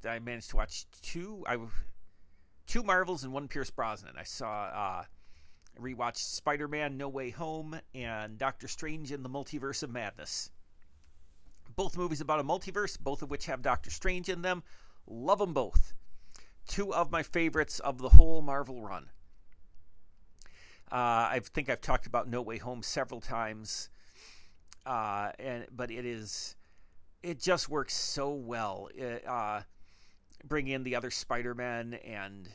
[0.05, 1.59] I managed to watch two I
[2.67, 4.15] two Marvels and one Pierce Brosnan.
[4.19, 5.05] I saw uh,
[5.81, 10.51] rewatched Spider Man No Way Home and Doctor Strange in the Multiverse of Madness.
[11.75, 14.63] Both movies about a multiverse, both of which have Doctor Strange in them.
[15.07, 15.95] Love them both.
[16.67, 19.11] Two of my favorites of the whole Marvel run.
[20.91, 23.91] Uh, I think I've talked about No Way Home several times,
[24.85, 26.55] uh, and but it is
[27.23, 28.89] it just works so well.
[28.95, 29.63] It, uh,
[30.45, 32.49] bring in the other Spider-Man and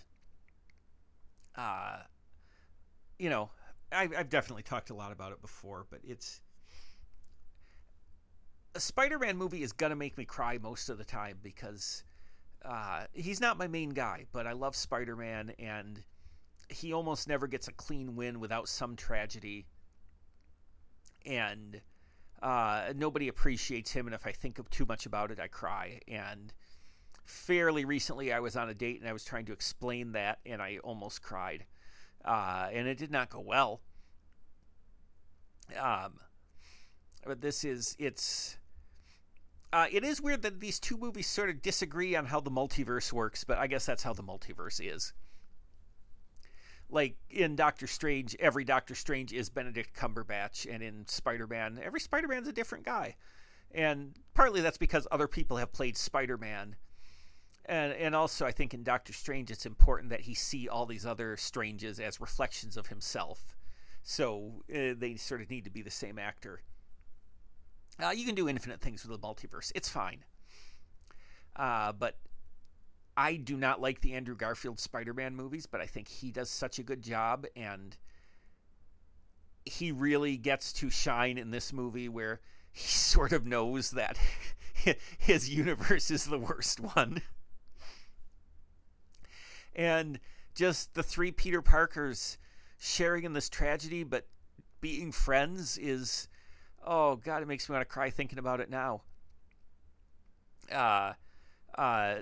[1.58, 1.98] uh,
[3.22, 3.52] you know,
[3.92, 6.42] I, I've definitely talked a lot about it before, but it's
[8.74, 12.04] a Spider-Man movie is gonna make me cry most of the time because
[12.66, 16.02] uh, he's not my main guy, but I love Spider-Man, and
[16.68, 19.68] he almost never gets a clean win without some tragedy,
[21.24, 21.80] and
[22.42, 24.08] uh, nobody appreciates him.
[24.08, 26.00] And if I think too much about it, I cry.
[26.08, 26.52] And
[27.24, 30.60] fairly recently, I was on a date and I was trying to explain that, and
[30.60, 31.66] I almost cried
[32.26, 33.82] uh, and it did not go well.
[35.80, 36.20] Um,
[37.26, 38.58] but this is it's.
[39.74, 43.14] Uh, it is weird that these two movies sort of disagree on how the multiverse
[43.14, 45.14] works, but I guess that's how the multiverse is.
[46.90, 52.02] Like in Doctor Strange, every Doctor Strange is Benedict Cumberbatch, and in Spider Man, every
[52.02, 53.16] Spider Man's a different guy.
[53.74, 56.76] And partly that's because other people have played Spider Man
[57.66, 61.06] and and also I think in Doctor Strange it's important that he see all these
[61.06, 63.56] other Stranges as reflections of himself.
[64.04, 66.62] So uh, they sort of need to be the same actor.
[68.04, 69.72] Uh, you can do infinite things with the multiverse.
[69.76, 70.26] It's fine.
[71.56, 72.18] Uh, but
[73.16, 76.80] I do not like the Andrew Garfield Spider-Man movies, but I think he does such
[76.80, 77.96] a good job and
[79.66, 82.40] he really gets to shine in this movie where
[82.72, 84.18] he sort of knows that
[85.20, 87.22] his universe is the worst one
[89.76, 90.20] and
[90.54, 92.38] just the three Peter Parkers
[92.78, 94.28] sharing in this tragedy, but
[94.82, 96.28] being friends is,
[96.86, 99.04] oh God, it makes me want to cry thinking about it now.
[100.72, 101.14] Uh,
[101.76, 102.16] uh,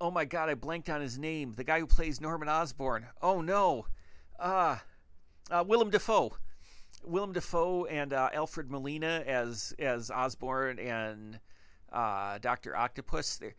[0.00, 1.54] oh my god, I blanked on his name.
[1.54, 3.06] The guy who plays Norman Osborn.
[3.22, 3.86] Oh no,
[4.38, 4.76] uh,
[5.50, 6.36] uh Willem Dafoe.
[7.02, 11.40] Willem Dafoe and uh, Alfred Molina as as Osborn and
[11.92, 13.36] uh, Doctor Octopus.
[13.36, 13.54] They're,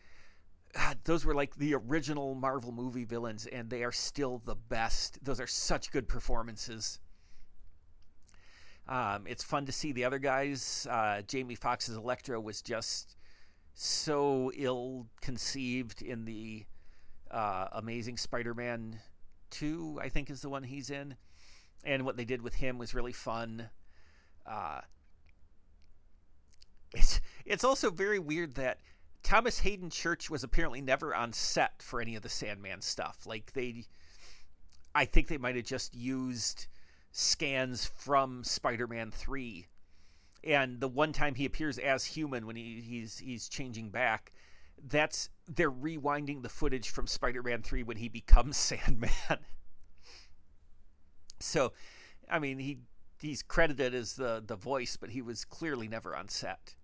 [0.74, 5.24] God, those were like the original Marvel movie villains, and they are still the best.
[5.24, 7.00] Those are such good performances.
[8.88, 10.88] Um, it's fun to see the other guys.
[10.90, 13.16] Uh, Jamie Foxx's Electro was just
[13.74, 16.66] so ill conceived in the
[17.30, 19.00] uh, Amazing Spider Man
[19.52, 21.16] 2, I think is the one he's in.
[21.84, 23.70] And what they did with him was really fun.
[24.46, 24.82] Uh,
[26.94, 28.80] it's, it's also very weird that
[29.24, 33.26] Thomas Haden Church was apparently never on set for any of the Sandman stuff.
[33.26, 33.86] Like, they.
[34.94, 36.68] I think they might have just used
[37.12, 39.68] scans from Spider-Man 3
[40.44, 44.32] and the one time he appears as human when he, he's he's changing back
[44.88, 49.12] that's they're rewinding the footage from Spider-Man 3 when he becomes Sandman.
[51.40, 51.74] so
[52.30, 52.80] I mean he
[53.20, 56.76] he's credited as the the voice but he was clearly never on set.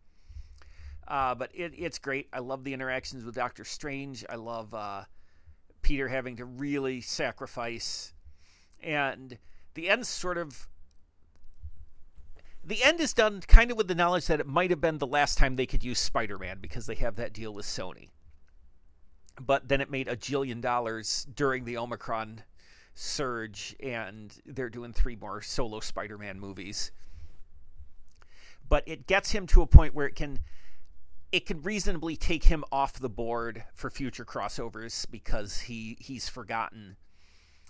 [1.08, 2.28] Uh, but it, it's great.
[2.34, 4.26] I love the interactions with Doctor Strange.
[4.30, 5.04] I love uh,
[5.82, 8.14] Peter having to really sacrifice
[8.82, 9.38] and
[9.74, 10.68] the end sort of
[12.64, 15.08] the end is done kind of with the knowledge that it might have been the
[15.08, 18.10] last time they could use Spider-Man because they have that deal with Sony.
[19.40, 22.44] But then it made a jillion dollars during the Omicron
[22.94, 26.92] surge, and they're doing three more solo Spider-Man movies.
[28.68, 30.40] But it gets him to a point where it can
[31.32, 36.98] it could reasonably take him off the board for future crossovers because he he's forgotten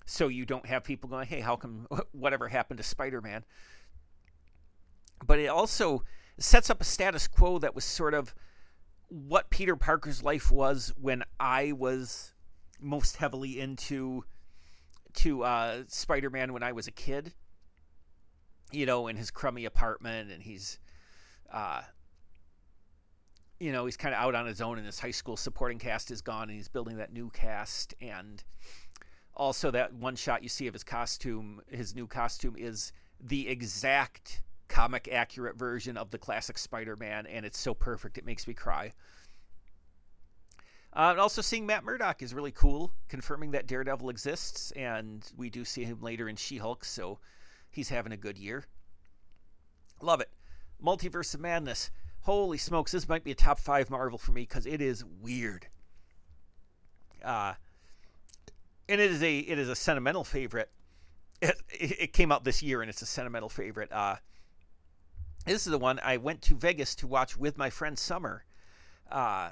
[0.09, 3.43] so you don't have people going, hey, how come whatever happened to Spider Man?
[5.25, 6.03] But it also
[6.39, 8.33] sets up a status quo that was sort of
[9.09, 12.33] what Peter Parker's life was when I was
[12.79, 14.23] most heavily into
[15.15, 17.33] to uh, Spider Man when I was a kid.
[18.71, 20.77] You know, in his crummy apartment, and he's,
[21.51, 21.81] uh,
[23.59, 26.11] you know, he's kind of out on his own, and his high school supporting cast
[26.11, 28.43] is gone, and he's building that new cast, and
[29.37, 32.91] also that one shot you see of his costume his new costume is
[33.21, 38.47] the exact comic accurate version of the classic spider-man and it's so perfect it makes
[38.47, 38.91] me cry.
[40.93, 45.49] Uh, and also seeing matt murdock is really cool confirming that daredevil exists and we
[45.49, 47.19] do see him later in she-hulk so
[47.69, 48.65] he's having a good year.
[50.01, 50.29] Love it.
[50.83, 51.91] Multiverse of madness
[52.27, 55.67] holy smokes this might be a top five marvel for me because it is weird
[57.23, 57.53] uh,
[58.89, 60.69] and it is a it is a sentimental favorite.
[61.41, 61.55] It,
[61.99, 63.91] it came out this year, and it's a sentimental favorite.
[63.91, 64.15] Uh,
[65.45, 68.43] this is the one I went to Vegas to watch with my friend Summer,
[69.11, 69.51] uh,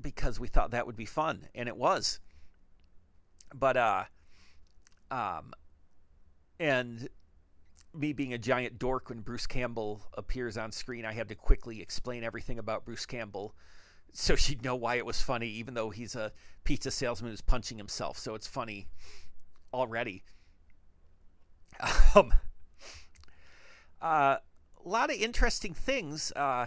[0.00, 2.18] because we thought that would be fun, and it was.
[3.54, 4.04] But uh,
[5.10, 5.52] um,
[6.58, 7.08] and
[7.94, 11.80] me being a giant dork when Bruce Campbell appears on screen, I had to quickly
[11.82, 13.54] explain everything about Bruce Campbell
[14.12, 16.32] so she'd know why it was funny, even though he's a
[16.64, 18.18] pizza salesman who's punching himself.
[18.18, 18.88] So it's funny
[19.72, 20.22] already.
[22.14, 22.34] Um,
[24.02, 24.36] uh,
[24.84, 26.30] a lot of interesting things.
[26.36, 26.66] Uh,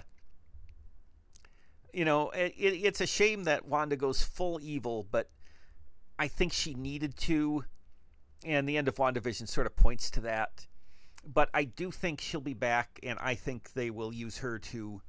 [1.93, 5.29] you know, it, it, it's a shame that Wanda goes full evil, but
[6.17, 7.65] I think she needed to.
[8.43, 10.65] And the end of WandaVision sort of points to that.
[11.25, 15.01] But I do think she'll be back, and I think they will use her to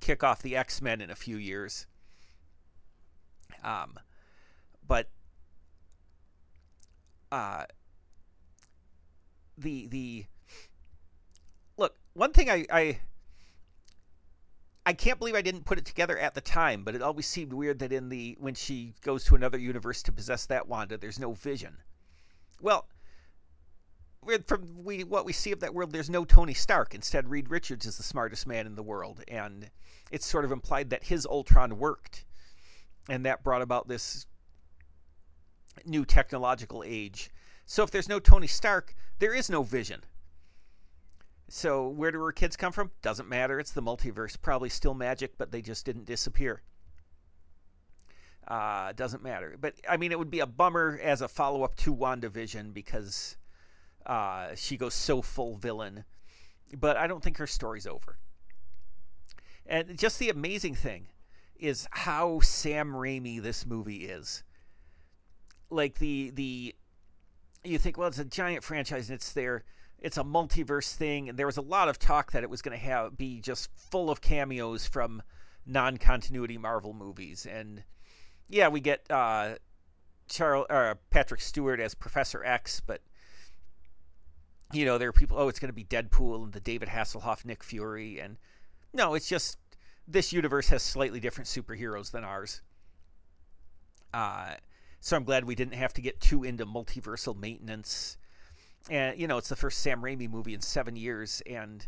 [0.00, 1.86] kick off the X Men in a few years.
[3.62, 3.98] Um,
[4.86, 5.10] but
[7.30, 7.64] uh,
[9.56, 10.24] the the
[11.76, 13.00] look one thing I, I
[14.86, 17.52] I can't believe I didn't put it together at the time, but it always seemed
[17.52, 21.18] weird that in the when she goes to another universe to possess that Wanda, there's
[21.18, 21.76] no Vision.
[22.60, 22.88] Well,
[24.46, 26.94] from we what we see of that world, there's no Tony Stark.
[26.94, 29.70] Instead, Reed Richards is the smartest man in the world, and
[30.10, 32.24] it's sort of implied that his Ultron worked,
[33.08, 34.26] and that brought about this
[35.84, 37.30] new technological age.
[37.66, 40.02] So if there's no Tony Stark, there is no Vision.
[41.48, 42.90] So where do her kids come from?
[43.00, 43.58] Doesn't matter.
[43.58, 44.40] It's the multiverse.
[44.40, 46.62] Probably still magic, but they just didn't disappear.
[48.46, 49.56] Uh, doesn't matter.
[49.60, 53.36] But I mean, it would be a bummer as a follow up to WandaVision because
[54.08, 56.04] uh, she goes so full villain.
[56.76, 58.18] But I don't think her story's over.
[59.66, 61.08] And just the amazing thing
[61.56, 64.42] is how Sam Raimi this movie is.
[65.70, 66.74] Like the the
[67.64, 69.64] you think, well, it's a giant franchise and it's there
[70.00, 72.78] it's a multiverse thing, and there was a lot of talk that it was going
[72.78, 75.22] to have be just full of cameos from
[75.66, 77.82] non-continuity Marvel movies, and
[78.48, 79.56] yeah, we get uh,
[80.28, 83.02] Charles uh, Patrick Stewart as Professor X, but
[84.72, 85.38] you know there are people.
[85.38, 88.36] Oh, it's going to be Deadpool and the David Hasselhoff Nick Fury, and
[88.92, 89.58] no, it's just
[90.06, 92.62] this universe has slightly different superheroes than ours.
[94.12, 94.54] Uh,
[95.00, 98.16] so I'm glad we didn't have to get too into multiversal maintenance.
[98.90, 101.86] And you know, it's the first Sam Raimi movie in seven years, and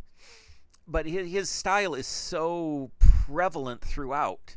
[0.87, 4.57] but his, his style is so prevalent throughout.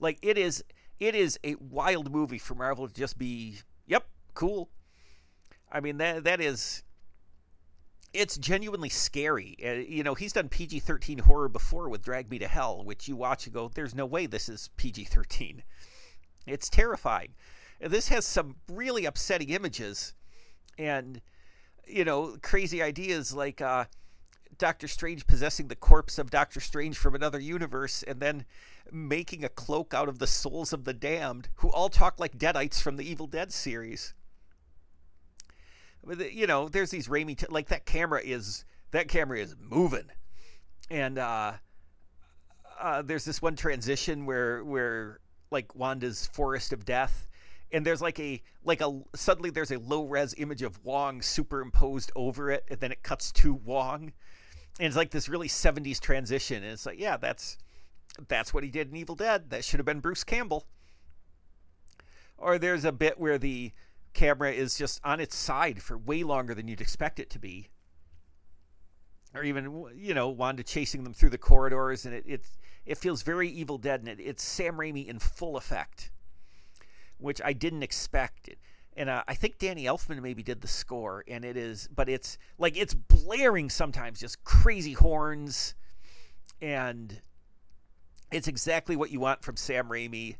[0.00, 0.64] Like it is,
[0.98, 4.70] it is a wild movie for Marvel to just be, yep, cool.
[5.70, 6.82] I mean that that is
[8.12, 9.56] it's genuinely scary.
[9.64, 13.08] Uh, you know, he's done PG 13 horror before with Drag Me to Hell, which
[13.08, 15.62] you watch and go, there's no way this is PG 13.
[16.46, 17.34] It's terrifying.
[17.80, 20.14] This has some really upsetting images
[20.78, 21.20] and,
[21.86, 23.86] you know, crazy ideas like uh,
[24.58, 28.44] Doctor Strange possessing the corpse of Doctor Strange from another universe and then
[28.90, 32.80] making a cloak out of the souls of the damned, who all talk like Deadites
[32.80, 34.14] from the Evil Dead series
[36.32, 40.10] you know, there's these Raimi t- like that camera is that camera is moving,
[40.90, 41.52] and uh,
[42.80, 47.28] uh, there's this one transition where where like Wanda's Forest of Death,
[47.70, 52.10] and there's like a like a suddenly there's a low res image of Wong superimposed
[52.16, 54.12] over it, and then it cuts to Wong,
[54.80, 57.58] and it's like this really 70s transition, and it's like yeah, that's
[58.28, 59.50] that's what he did in Evil Dead.
[59.50, 60.66] That should have been Bruce Campbell.
[62.36, 63.72] Or there's a bit where the
[64.12, 67.68] camera is just on its side for way longer than you'd expect it to be.
[69.34, 72.44] Or even, you know, Wanda chasing them through the corridors, and it it,
[72.84, 76.10] it feels very Evil Dead, and it, it's Sam Raimi in full effect,
[77.16, 78.50] which I didn't expect.
[78.94, 82.36] And uh, I think Danny Elfman maybe did the score, and it is, but it's
[82.58, 85.74] like it's blaring sometimes, just crazy horns,
[86.60, 87.22] and
[88.30, 90.36] it's exactly what you want from Sam Raimi,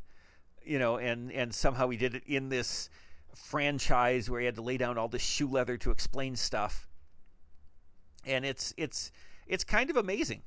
[0.63, 2.89] you know, and and somehow he did it in this
[3.35, 6.87] franchise where he had to lay down all this shoe leather to explain stuff,
[8.25, 9.11] and it's it's
[9.47, 10.41] it's kind of amazing.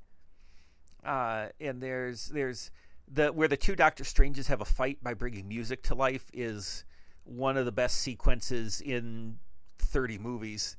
[1.05, 2.70] Uh, and there's there's
[3.09, 6.84] the where the two Doctor Stranges have a fight by bringing music to life is
[7.24, 9.39] one of the best sequences in
[9.78, 10.76] 30 movies.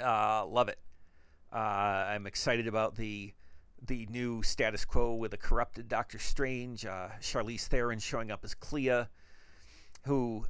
[0.00, 0.78] Uh, love it.
[1.52, 3.32] Uh, I'm excited about the
[3.86, 6.84] the new status quo with a corrupted Doctor Strange.
[6.84, 9.06] Uh, Charlize Theron showing up as Clea
[10.08, 10.46] who,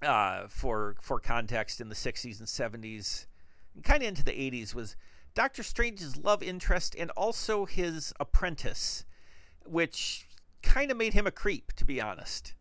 [0.00, 3.26] uh, for for context, in the '60s and '70s,
[3.74, 4.96] and kind of into the '80s, was
[5.34, 9.04] Doctor Strange's love interest and also his apprentice,
[9.66, 10.28] which
[10.62, 12.54] kind of made him a creep, to be honest.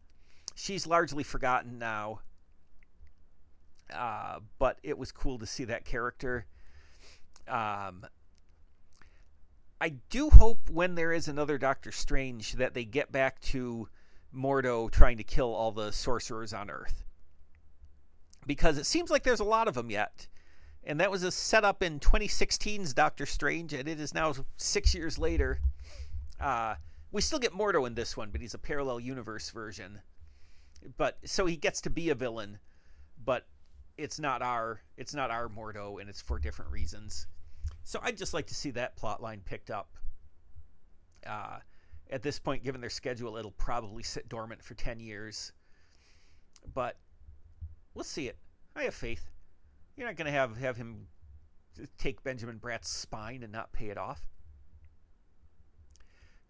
[0.56, 2.22] She's largely forgotten now,
[3.94, 6.46] uh, but it was cool to see that character.
[7.48, 8.06] Um,
[9.80, 13.90] I do hope when there is another Doctor Strange that they get back to
[14.36, 17.04] Mordo trying to kill all the sorcerers on Earth.
[18.46, 20.28] Because it seems like there's a lot of them yet.
[20.84, 25.18] And that was a setup in 2016's Doctor Strange, and it is now six years
[25.18, 25.60] later.
[26.40, 26.76] Uh,
[27.12, 30.02] we still get Mordo in this one, but he's a parallel universe version.
[30.98, 32.60] But so he gets to be a villain,
[33.24, 33.48] but
[33.98, 37.28] it's not our it's not our Mordo, and it's for different reasons.
[37.84, 39.96] So I'd just like to see that plot line picked up.
[41.26, 41.60] Uh,
[42.14, 45.52] at this point, given their schedule, it'll probably sit dormant for 10 years.
[46.72, 46.96] But
[47.96, 48.38] we'll see it.
[48.76, 49.32] I have faith.
[49.98, 51.08] You're not going to have, have him
[51.98, 54.22] take Benjamin Bratt's spine and not pay it off.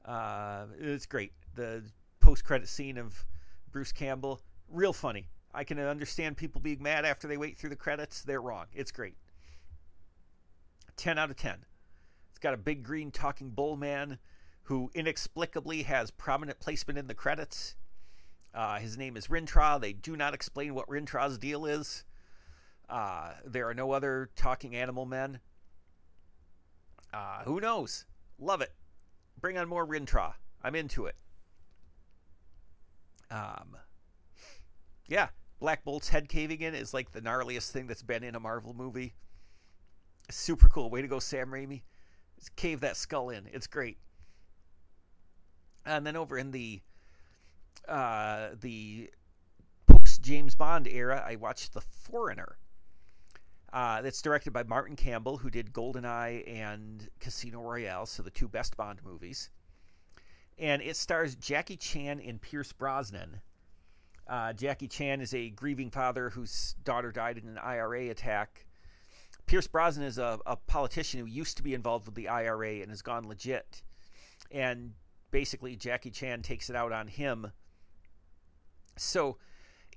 [0.03, 1.32] Uh, it's great.
[1.55, 1.84] The
[2.20, 3.26] post credit scene of
[3.72, 5.30] Bruce Campbell, real funny.
[5.53, 8.22] I can understand people being mad after they wait through the credits.
[8.22, 8.66] They're wrong.
[8.74, 9.16] It's great.
[10.97, 11.66] 10 out of 10.
[12.32, 14.20] It's got a big green talking bull man
[14.64, 17.76] who inexplicably has prominent placement in the credits.
[18.53, 19.82] Uh, his name is Rintrah.
[19.82, 22.03] They do not explain what Rintrah's deal is.
[22.89, 25.39] Uh, there are no other talking animal men.
[27.14, 28.05] Uh, who knows?
[28.39, 28.74] Love it.
[29.39, 30.34] Bring on more Rintrah.
[30.61, 31.16] I'm into it.
[33.30, 33.78] Um,
[35.07, 38.39] yeah, Black Bolt's head caving in is like the gnarliest thing that's been in a
[38.39, 39.16] Marvel movie.
[40.30, 40.89] Super cool.
[40.89, 41.82] Way to go, Sam Raimi.
[42.38, 43.47] Just cave that skull in.
[43.51, 43.97] It's great.
[45.86, 46.81] And then over in the
[47.88, 49.09] uh, the
[49.88, 52.57] post James Bond era, I watched The Foreigner.
[53.71, 58.47] Uh, that's directed by Martin Campbell, who did GoldenEye and Casino Royale, so the two
[58.47, 59.49] best Bond movies.
[60.59, 63.41] And it stars Jackie Chan and Pierce Brosnan.
[64.27, 68.67] Uh, Jackie Chan is a grieving father whose daughter died in an IRA attack.
[69.47, 72.91] Pierce Brosnan is a, a politician who used to be involved with the IRA and
[72.91, 73.81] has gone legit
[74.53, 74.93] and
[75.34, 77.51] basically Jackie Chan takes it out on him.
[78.95, 79.38] So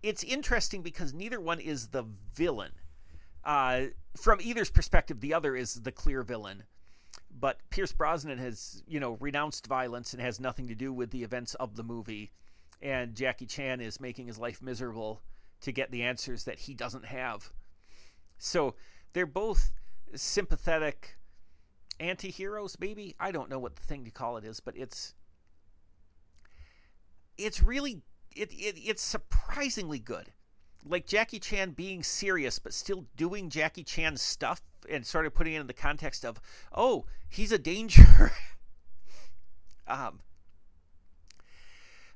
[0.03, 2.73] it's interesting because neither one is the villain.
[3.45, 3.83] Uh,
[4.17, 6.65] from either's perspective, the other is the clear villain.
[7.39, 11.23] But Pierce Brosnan has, you know, renounced violence and has nothing to do with the
[11.23, 12.33] events of the movie.
[12.81, 15.21] And Jackie Chan is making his life miserable
[15.61, 17.53] to get the answers that he doesn't have.
[18.39, 18.75] So
[19.13, 19.71] they're both
[20.15, 21.19] sympathetic
[21.99, 25.15] anti-heroes maybe i don't know what the thing to call it is but it's
[27.39, 28.03] it's really
[28.35, 30.33] it, it it's surprisingly good
[30.85, 35.55] like jackie chan being serious but still doing jackie chan stuff and sort of putting
[35.55, 36.41] it in the context of
[36.75, 38.33] oh he's a danger
[39.89, 40.21] um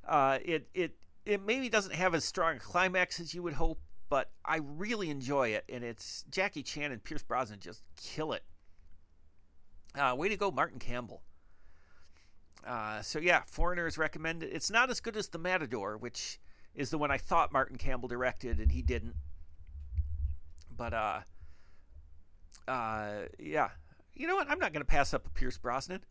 [0.07, 0.95] uh it it
[1.25, 3.79] it maybe doesn't have as strong a climax as you would hope
[4.11, 8.43] but I really enjoy it, and it's Jackie Chan and Pierce Brosnan just kill it.
[9.95, 11.21] Uh, way to go, Martin Campbell.
[12.65, 14.49] Uh, so yeah, Foreigner is recommended.
[14.53, 16.39] It's not as good as The Matador, which
[16.75, 19.15] is the one I thought Martin Campbell directed, and he didn't.
[20.75, 21.19] But uh,
[22.67, 23.69] uh, yeah,
[24.13, 24.49] you know what?
[24.49, 26.01] I'm not going to pass up a Pierce Brosnan.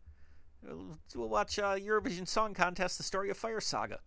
[1.15, 3.99] We'll watch uh, Eurovision Song Contest: The Story of Fire Saga,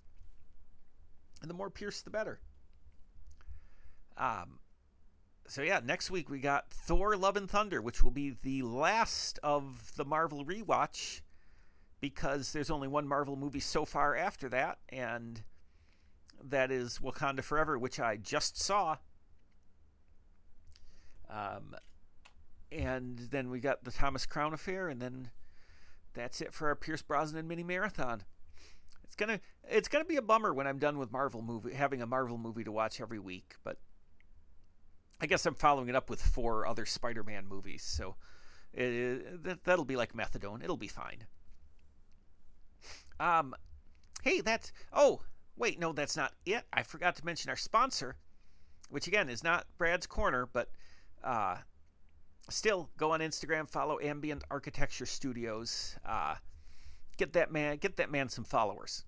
[1.40, 2.40] and the more Pierce, the better.
[4.16, 4.60] Um,
[5.48, 9.40] so yeah, next week we got Thor: Love and Thunder, which will be the last
[9.42, 11.22] of the Marvel rewatch
[12.04, 15.42] because there's only one Marvel movie so far after that, and
[16.50, 18.98] that is Wakanda Forever, which I just saw.
[21.30, 21.74] Um,
[22.70, 25.30] and then we got the Thomas Crown Affair, and then
[26.12, 28.24] that's it for our Pierce Brosnan mini marathon.
[29.04, 32.06] It's gonna it's gonna be a bummer when I'm done with Marvel movie having a
[32.06, 33.78] Marvel movie to watch every week, but
[35.22, 38.16] I guess I'm following it up with four other Spider-Man movies, so
[38.74, 40.62] it, that, that'll be like methadone.
[40.62, 41.24] It'll be fine.
[43.20, 43.54] Um,
[44.22, 45.20] hey, that's oh
[45.56, 46.64] wait, no, that's not it.
[46.72, 48.16] I forgot to mention our sponsor,
[48.90, 50.70] which again is not Brad's Corner, but
[51.22, 51.56] uh,
[52.50, 55.96] still go on Instagram, follow Ambient Architecture Studios.
[56.04, 56.34] Uh,
[57.16, 59.04] get that man, get that man some followers.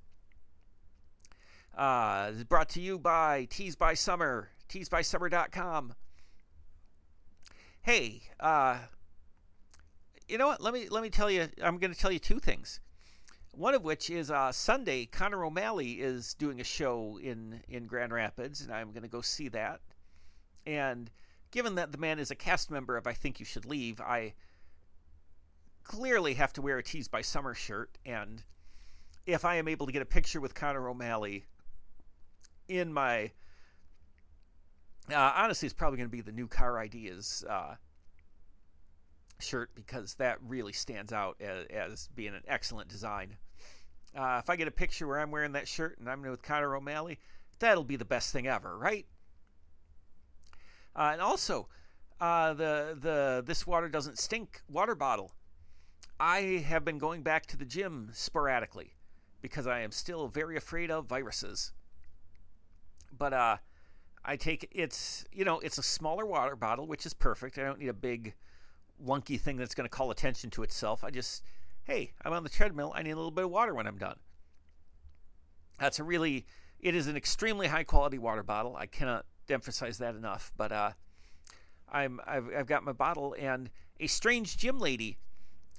[1.76, 5.94] Uh, is brought to you by Tees by Summer, teesbysummer.com.
[7.82, 8.78] Hey, uh,
[10.26, 10.61] you know what?
[10.61, 11.48] Let me let me tell you.
[11.62, 12.80] I'm going to tell you two things.
[13.57, 15.07] One of which is uh, Sunday.
[15.07, 19.22] Connor O'Malley is doing a show in in Grand Rapids, and I'm going to go
[19.22, 19.80] see that.
[20.66, 21.11] And
[21.50, 24.34] given that the man is a cast member of I Think You Should Leave, I
[25.84, 27.96] clearly have to wear a Tees by Summer shirt.
[28.04, 28.42] And
[29.24, 31.46] if I am able to get a picture with Connor O'Malley
[32.68, 33.30] in my
[35.11, 37.76] uh, honestly, it's probably going to be the new car ideas uh,
[39.38, 43.36] shirt because that really stands out as, as being an excellent design.
[44.16, 46.74] Uh, if I get a picture where I'm wearing that shirt and I'm with Connor
[46.74, 47.18] O'Malley,
[47.58, 49.06] that'll be the best thing ever, right?
[50.94, 51.68] Uh, and also,
[52.20, 55.32] uh, the the this water doesn't stink water bottle.
[56.18, 58.94] I have been going back to the gym sporadically
[59.42, 61.72] because I am still very afraid of viruses.
[63.16, 63.56] But uh,
[64.24, 67.58] I take it's you know it's a smaller water bottle, which is perfect.
[67.58, 68.34] I don't need a big
[69.04, 71.04] wonky thing that's going to call attention to itself.
[71.04, 71.42] I just
[71.87, 72.93] hey, I'm on the treadmill.
[72.95, 74.16] I need a little bit of water when I'm done.
[75.78, 76.47] That's a really
[76.80, 78.76] it is an extremely high quality water bottle.
[78.76, 80.53] I cannot emphasize that enough.
[80.57, 80.91] But uh,
[81.91, 83.70] I'm I've, I've got my bottle, and
[84.01, 85.18] a strange gym lady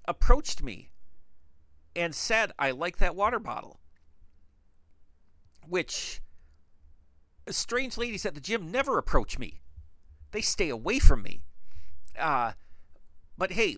[0.05, 0.91] approached me
[1.95, 3.79] and said, "I like that water bottle,"
[5.67, 6.21] which
[7.49, 9.61] strange ladies at the gym never approach me.
[10.31, 11.43] They stay away from me.
[12.17, 12.53] Uh,
[13.37, 13.77] but hey,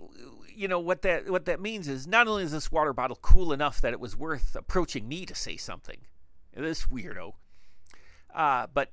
[0.60, 3.54] you know what that what that means is not only is this water bottle cool
[3.54, 6.02] enough that it was worth approaching me to say something,
[6.54, 7.32] this weirdo,
[8.36, 8.92] uh, but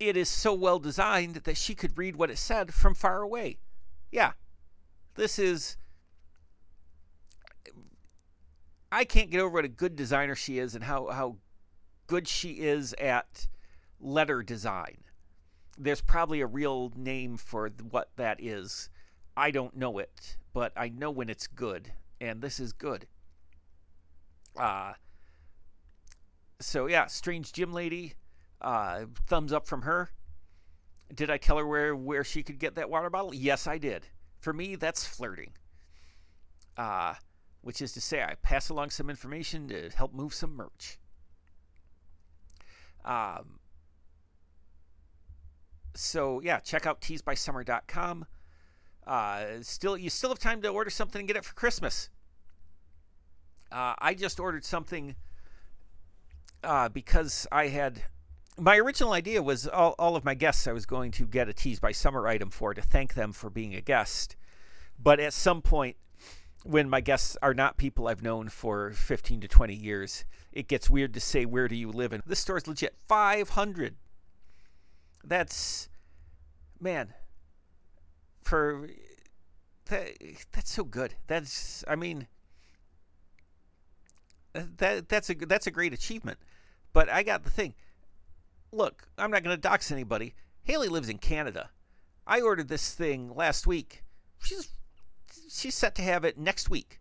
[0.00, 3.58] it is so well designed that she could read what it said from far away.
[4.10, 4.32] Yeah,
[5.16, 5.76] this is.
[8.90, 11.36] I can't get over what a good designer she is and how how
[12.06, 13.48] good she is at
[14.00, 15.04] letter design.
[15.76, 18.88] There's probably a real name for what that is.
[19.38, 23.06] I don't know it, but I know when it's good, and this is good.
[24.56, 24.94] Uh,
[26.60, 28.14] so yeah, strange gym lady.
[28.60, 30.10] Uh, thumbs up from her.
[31.14, 33.32] Did I tell her where where she could get that water bottle?
[33.32, 34.06] Yes, I did.
[34.40, 35.52] For me, that's flirting.
[36.76, 37.14] Uh,
[37.60, 40.98] which is to say, I pass along some information to help move some merch.
[43.04, 43.60] Um,
[45.94, 48.26] so yeah, check out teesbysummer.com.
[49.08, 52.10] Uh, still, you still have time to order something and get it for Christmas.
[53.72, 55.16] Uh, I just ordered something
[56.62, 58.02] uh, because I had
[58.58, 61.54] my original idea was all, all of my guests I was going to get a
[61.54, 64.36] Tees by Summer item for to thank them for being a guest.
[65.02, 65.96] But at some point,
[66.64, 70.90] when my guests are not people I've known for 15 to 20 years, it gets
[70.90, 72.12] weird to say, Where do you live?
[72.12, 73.96] And this store's legit 500.
[75.24, 75.88] That's,
[76.78, 77.14] man,
[78.48, 78.88] for
[79.86, 80.12] that,
[80.52, 81.14] that's so good.
[81.26, 82.26] That's, I mean,
[84.54, 86.38] uh, that that's a that's a great achievement.
[86.92, 87.74] But I got the thing.
[88.72, 90.34] Look, I'm not going to dox anybody.
[90.62, 91.70] Haley lives in Canada.
[92.26, 94.02] I ordered this thing last week.
[94.42, 94.70] She's
[95.50, 97.00] she's set to have it next week.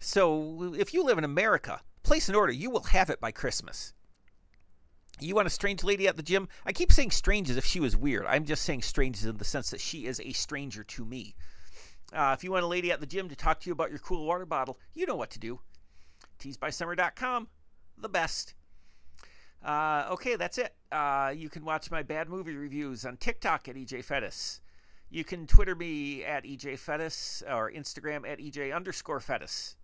[0.00, 2.52] So if you live in America, place an order.
[2.52, 3.92] You will have it by Christmas.
[5.20, 6.48] You want a strange lady at the gym?
[6.64, 8.26] I keep saying strange as if she was weird.
[8.26, 11.34] I'm just saying strange in the sense that she is a stranger to me.
[12.12, 13.98] Uh, if you want a lady at the gym to talk to you about your
[13.98, 15.60] cool water bottle, you know what to do.
[16.38, 17.48] Teesbysummer.com,
[17.98, 18.54] the best.
[19.62, 20.74] Uh, okay, that's it.
[20.92, 24.60] Uh, you can watch my bad movie reviews on TikTok at EJ Feddes.
[25.10, 29.74] You can Twitter me at EJ Feddes or Instagram at EJ underscore Feddes.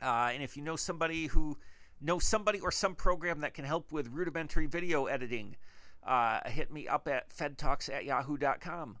[0.00, 1.56] Uh, and if you know somebody who
[2.02, 5.56] knows somebody or some program that can help with rudimentary video editing,
[6.04, 8.98] uh, hit me up at fedtalks at yahoo.com.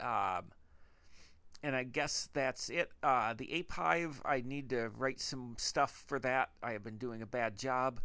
[0.00, 0.44] Um,
[1.62, 2.90] and I guess that's it.
[3.02, 6.50] Uh, the Ape Hive, I need to write some stuff for that.
[6.62, 8.00] I have been doing a bad job.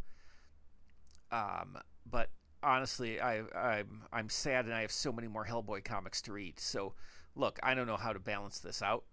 [1.31, 1.77] Um,
[2.09, 2.29] but
[2.61, 6.59] honestly, I, I'm I'm sad, and I have so many more Hellboy comics to read.
[6.59, 6.93] So,
[7.35, 9.05] look, I don't know how to balance this out.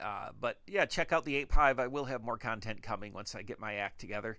[0.00, 1.78] Uh, but yeah, check out the Ape Hive.
[1.78, 4.38] I will have more content coming once I get my act together.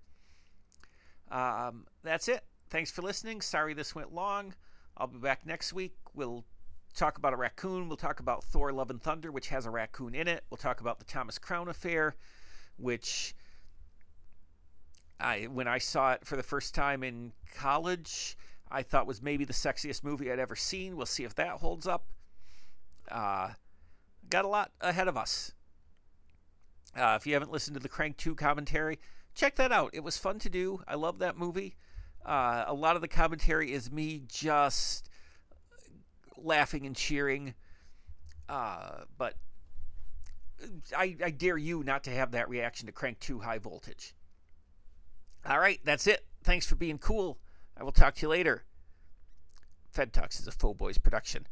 [1.31, 2.43] Um, that's it.
[2.69, 3.41] Thanks for listening.
[3.41, 4.53] Sorry this went long.
[4.97, 5.95] I'll be back next week.
[6.13, 6.45] We'll
[6.93, 7.87] talk about a raccoon.
[7.87, 10.43] We'll talk about Thor: Love and Thunder, which has a raccoon in it.
[10.49, 12.15] We'll talk about the Thomas Crown affair,
[12.77, 13.35] which
[15.19, 18.37] I when I saw it for the first time in college,
[18.69, 20.95] I thought was maybe the sexiest movie I'd ever seen.
[20.95, 22.07] We'll see if that holds up.
[23.09, 23.49] Uh,
[24.29, 25.53] got a lot ahead of us.
[26.97, 28.99] Uh, if you haven't listened to the Crank 2 commentary,
[29.33, 29.91] check that out.
[29.93, 30.81] It was fun to do.
[30.87, 31.75] I love that movie.
[32.25, 35.09] Uh, a lot of the commentary is me just
[36.37, 37.53] laughing and cheering.
[38.47, 39.35] Uh, but
[40.95, 44.15] I, I dare you not to have that reaction to Crank 2 High Voltage.
[45.45, 46.25] All right, that's it.
[46.43, 47.39] Thanks for being cool.
[47.77, 48.63] I will talk to you later.
[49.91, 51.45] Fed Talks is a Faux Boys production.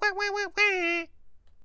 [0.00, 1.04] Wah, wah, wah,